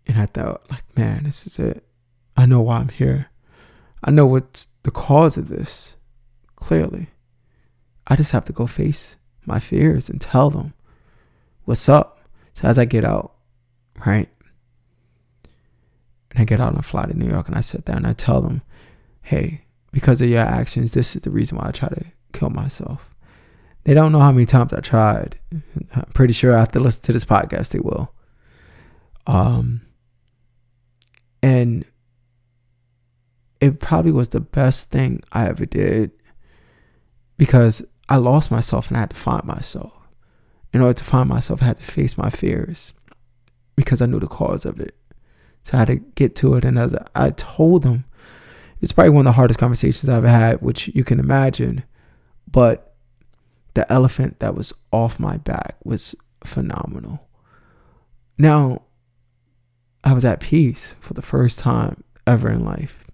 and 0.07 0.21
I 0.21 0.27
thought, 0.27 0.71
like, 0.71 0.85
man, 0.97 1.25
this 1.25 1.47
is 1.47 1.59
it. 1.59 1.85
I 2.37 2.47
know 2.47 2.61
why 2.61 2.79
I'm 2.79 2.89
here. 2.89 3.29
I 4.05 4.11
know 4.11 4.27
what's 4.27 4.69
the 4.83 4.91
cause 4.91 5.37
of 5.37 5.49
this. 5.49 5.97
Clearly, 6.57 7.09
I 8.07 8.17
just 8.17 8.33
have 8.33 8.45
to 8.47 8.53
go 8.53 8.67
face 8.67 9.17
my 9.45 9.59
fears 9.59 10.09
and 10.09 10.21
tell 10.21 10.51
them 10.51 10.75
what's 11.65 11.89
up. 11.89 12.21
So 12.55 12.69
as 12.69 12.79
I 12.79 12.85
get 12.85 13.05
out, 13.05 13.35
right, 14.05 14.29
and 16.31 16.41
I 16.41 16.45
get 16.45 16.61
out 16.61 16.73
on 16.73 16.79
a 16.79 16.83
flight 16.83 17.09
to 17.09 17.19
New 17.19 17.29
York, 17.29 17.49
and 17.49 17.57
I 17.57 17.61
sit 17.61 17.85
down 17.85 17.99
and 17.99 18.07
I 18.07 18.13
tell 18.13 18.41
them, 18.41 18.63
hey, 19.23 19.66
because 19.97 20.21
of 20.21 20.29
your 20.29 20.41
actions, 20.43 20.93
this 20.93 21.17
is 21.17 21.23
the 21.23 21.31
reason 21.31 21.57
why 21.57 21.69
I 21.69 21.71
try 21.71 21.89
to 21.89 22.05
kill 22.35 22.51
myself. 22.51 23.15
They 23.85 23.95
don't 23.95 24.13
know 24.13 24.21
how 24.21 24.31
many 24.31 24.45
times 24.45 24.75
I 24.75 24.81
tried. 24.81 25.41
I'm 25.95 26.05
pretty 26.13 26.35
sure 26.35 26.53
after 26.53 26.79
listen 26.79 27.01
to 27.05 27.15
this 27.15 27.25
podcast, 27.25 27.71
they 27.71 27.79
will. 27.79 28.13
Um, 29.27 29.81
and 31.43 31.87
it 33.63 33.81
probably 33.81 34.13
was 34.13 34.29
the 34.29 34.41
best 34.41 34.91
thing 34.91 35.23
I 35.33 35.49
ever 35.49 35.65
did 35.65 36.11
because 37.39 37.83
I 38.11 38.17
lost 38.17 38.51
myself 38.51 38.89
and 38.89 38.99
I 38.99 39.01
had 39.01 39.11
to 39.11 39.17
find 39.17 39.45
myself. 39.45 39.95
In 40.75 40.83
order 40.83 40.93
to 40.93 41.05
find 41.05 41.27
myself, 41.27 41.63
I 41.63 41.69
had 41.69 41.79
to 41.79 41.85
face 41.85 42.19
my 42.19 42.29
fears 42.29 42.93
because 43.77 44.03
I 44.03 44.07
knew 44.07 44.21
the 44.21 44.27
cause 44.27 44.67
of 44.67 44.79
it. 44.79 44.95
So 45.63 45.73
I 45.73 45.79
had 45.79 45.89
to 45.89 45.97
get 45.97 46.37
to 46.37 46.53
it. 46.53 46.67
And 46.67 46.79
as 46.79 46.95
I 47.15 47.31
told 47.31 47.85
him, 47.87 48.05
it's 48.81 48.93
probably 48.93 49.11
one 49.11 49.27
of 49.27 49.33
the 49.33 49.37
hardest 49.37 49.59
conversations 49.59 50.09
I've 50.09 50.25
had, 50.25 50.61
which 50.61 50.89
you 50.89 51.05
can 51.05 51.19
imagine. 51.19 51.83
But 52.51 52.95
the 53.75 53.91
elephant 53.93 54.41
that 54.41 54.55
was 54.55 54.73
off 54.93 55.19
my 55.19 55.37
back 55.39 55.77
was 55.85 56.15
phenomenal. 56.45 57.29
Now, 58.39 58.83
I 60.05 60.13
was 60.13 60.25
at 60.25 60.41
peace 60.41 60.95
for 61.01 61.15
the 61.15 61.23
first 61.23 61.59
time 61.59 62.05
ever 62.27 62.51
in 62.51 62.65
life. 62.65 63.05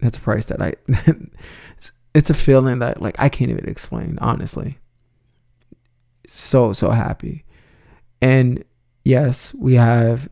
That's 0.00 0.16
a 0.16 0.20
price 0.20 0.46
that 0.46 0.60
I, 0.60 0.74
it's 2.14 2.30
a 2.30 2.34
feeling 2.34 2.80
that 2.80 3.00
like 3.00 3.16
I 3.18 3.28
can't 3.28 3.50
even 3.50 3.68
explain, 3.68 4.18
honestly. 4.20 4.78
So, 6.26 6.72
so 6.72 6.90
happy. 6.90 7.44
And 8.20 8.64
yes, 9.04 9.54
we 9.54 9.74
have 9.74 10.28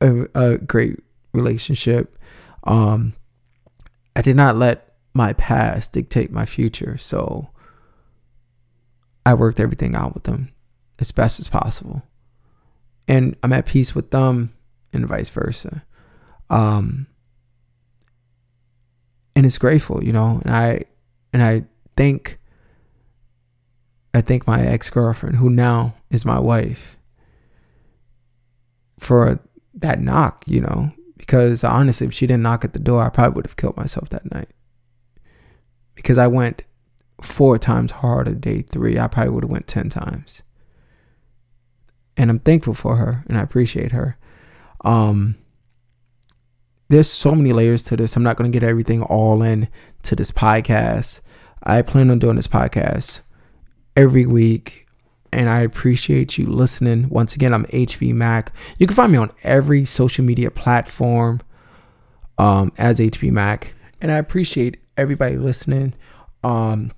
a, 0.00 0.26
a 0.34 0.58
great 0.58 1.00
relationship. 1.32 2.18
Um, 2.64 3.14
I 4.16 4.22
did 4.22 4.36
not 4.36 4.56
let 4.56 4.94
my 5.14 5.32
past 5.34 5.92
dictate 5.92 6.30
my 6.30 6.44
future, 6.44 6.96
so 6.96 7.50
I 9.24 9.34
worked 9.34 9.60
everything 9.60 9.94
out 9.94 10.14
with 10.14 10.24
them 10.24 10.50
as 10.98 11.12
best 11.12 11.40
as 11.40 11.48
possible, 11.48 12.02
and 13.08 13.36
I'm 13.42 13.52
at 13.52 13.66
peace 13.66 13.94
with 13.94 14.10
them, 14.10 14.52
and 14.92 15.06
vice 15.06 15.28
versa. 15.28 15.84
Um, 16.48 17.06
and 19.36 19.46
it's 19.46 19.58
grateful, 19.58 20.02
you 20.04 20.12
know, 20.12 20.40
and 20.44 20.54
I 20.54 20.84
and 21.32 21.42
I 21.42 21.64
thank 21.96 22.38
I 24.12 24.20
thank 24.20 24.46
my 24.46 24.60
ex 24.60 24.90
girlfriend, 24.90 25.36
who 25.36 25.50
now 25.50 25.94
is 26.10 26.24
my 26.24 26.38
wife, 26.38 26.96
for 28.98 29.38
that 29.74 30.00
knock, 30.00 30.44
you 30.46 30.60
know, 30.60 30.92
because 31.20 31.62
honestly, 31.62 32.06
if 32.06 32.14
she 32.14 32.26
didn't 32.26 32.42
knock 32.42 32.64
at 32.64 32.72
the 32.72 32.78
door, 32.78 33.02
I 33.02 33.10
probably 33.10 33.34
would 33.34 33.46
have 33.46 33.56
killed 33.56 33.76
myself 33.76 34.08
that 34.08 34.32
night. 34.32 34.48
Because 35.94 36.16
I 36.16 36.26
went 36.26 36.62
four 37.20 37.58
times 37.58 37.90
harder 37.92 38.32
day 38.32 38.62
three, 38.62 38.98
I 38.98 39.06
probably 39.06 39.32
would 39.34 39.44
have 39.44 39.50
went 39.50 39.66
ten 39.66 39.90
times. 39.90 40.42
And 42.16 42.30
I'm 42.30 42.38
thankful 42.38 42.72
for 42.72 42.96
her 42.96 43.22
and 43.28 43.36
I 43.36 43.42
appreciate 43.42 43.92
her. 43.92 44.16
Um 44.82 45.36
there's 46.88 47.10
so 47.10 47.34
many 47.34 47.52
layers 47.52 47.82
to 47.84 47.96
this. 47.98 48.16
I'm 48.16 48.22
not 48.22 48.38
gonna 48.38 48.48
get 48.48 48.64
everything 48.64 49.02
all 49.02 49.42
in 49.42 49.68
to 50.04 50.16
this 50.16 50.32
podcast. 50.32 51.20
I 51.62 51.82
plan 51.82 52.10
on 52.10 52.18
doing 52.18 52.36
this 52.36 52.48
podcast 52.48 53.20
every 53.94 54.24
week 54.24 54.79
and 55.32 55.48
I 55.48 55.60
appreciate 55.60 56.38
you 56.38 56.46
listening. 56.46 57.08
Once 57.08 57.34
again, 57.34 57.54
I'm 57.54 57.64
HB 57.66 58.14
Mac. 58.14 58.52
You 58.78 58.86
can 58.86 58.96
find 58.96 59.12
me 59.12 59.18
on 59.18 59.32
every 59.42 59.84
social 59.84 60.24
media 60.24 60.50
platform 60.50 61.40
um, 62.38 62.72
as 62.78 62.98
HB 62.98 63.30
Mac, 63.30 63.74
and 64.00 64.10
I 64.10 64.16
appreciate 64.16 64.78
everybody 64.96 65.36
listening. 65.36 65.94
Um, 66.42 66.92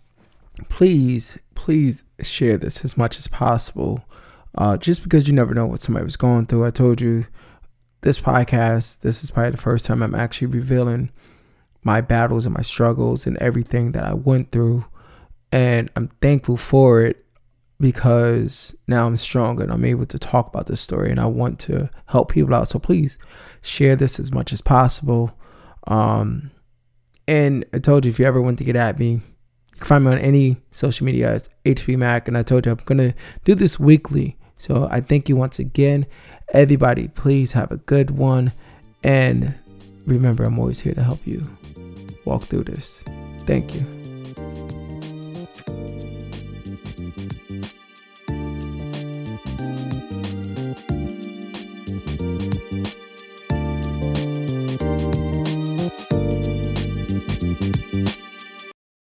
please, 0.68 1.38
please 1.54 2.04
share 2.20 2.56
this 2.56 2.84
as 2.84 2.96
much 2.96 3.18
as 3.18 3.28
possible. 3.28 4.04
Uh, 4.56 4.76
just 4.76 5.02
because 5.02 5.26
you 5.26 5.34
never 5.34 5.54
know 5.54 5.66
what 5.66 5.80
somebody 5.80 6.04
was 6.04 6.16
going 6.16 6.44
through. 6.44 6.66
I 6.66 6.70
told 6.70 7.00
you 7.00 7.24
this 8.02 8.20
podcast, 8.20 9.00
this 9.00 9.24
is 9.24 9.30
probably 9.30 9.52
the 9.52 9.56
first 9.56 9.86
time 9.86 10.02
I'm 10.02 10.14
actually 10.14 10.48
revealing 10.48 11.10
my 11.84 12.00
battles 12.00 12.46
and 12.46 12.54
my 12.54 12.62
struggles 12.62 13.26
and 13.26 13.36
everything 13.38 13.92
that 13.92 14.04
I 14.04 14.14
went 14.14 14.52
through. 14.52 14.84
And 15.50 15.90
I'm 15.96 16.08
thankful 16.20 16.56
for 16.56 17.02
it 17.02 17.24
because 17.82 18.76
now 18.86 19.08
I'm 19.08 19.16
stronger 19.16 19.64
and 19.64 19.72
I'm 19.72 19.84
able 19.84 20.06
to 20.06 20.18
talk 20.18 20.46
about 20.46 20.66
this 20.66 20.80
story 20.80 21.10
and 21.10 21.18
I 21.18 21.26
want 21.26 21.58
to 21.60 21.90
help 22.06 22.30
people 22.30 22.54
out. 22.54 22.68
So 22.68 22.78
please 22.78 23.18
share 23.60 23.96
this 23.96 24.20
as 24.20 24.30
much 24.30 24.52
as 24.52 24.60
possible. 24.60 25.36
Um, 25.88 26.52
and 27.26 27.64
I 27.74 27.80
told 27.80 28.04
you 28.04 28.10
if 28.10 28.20
you 28.20 28.24
ever 28.24 28.40
want 28.40 28.58
to 28.58 28.64
get 28.64 28.76
at 28.76 29.00
me, 29.00 29.14
you 29.14 29.20
can 29.78 29.86
find 29.86 30.04
me 30.04 30.12
on 30.12 30.18
any 30.18 30.58
social 30.70 31.04
media 31.04 31.32
as 31.32 31.48
HB 31.64 31.98
Mac. 31.98 32.28
And 32.28 32.38
I 32.38 32.44
told 32.44 32.66
you 32.66 32.72
I'm 32.72 32.78
gonna 32.84 33.14
do 33.44 33.56
this 33.56 33.80
weekly. 33.80 34.36
So 34.58 34.86
I 34.88 35.00
thank 35.00 35.28
you 35.28 35.34
once 35.34 35.58
again. 35.58 36.06
Everybody, 36.54 37.08
please 37.08 37.50
have 37.50 37.72
a 37.72 37.78
good 37.78 38.12
one. 38.12 38.52
And 39.02 39.56
remember, 40.06 40.44
I'm 40.44 40.56
always 40.56 40.78
here 40.78 40.94
to 40.94 41.02
help 41.02 41.26
you 41.26 41.42
walk 42.24 42.44
through 42.44 42.64
this. 42.64 43.02
Thank 43.40 43.74
you. 43.74 44.01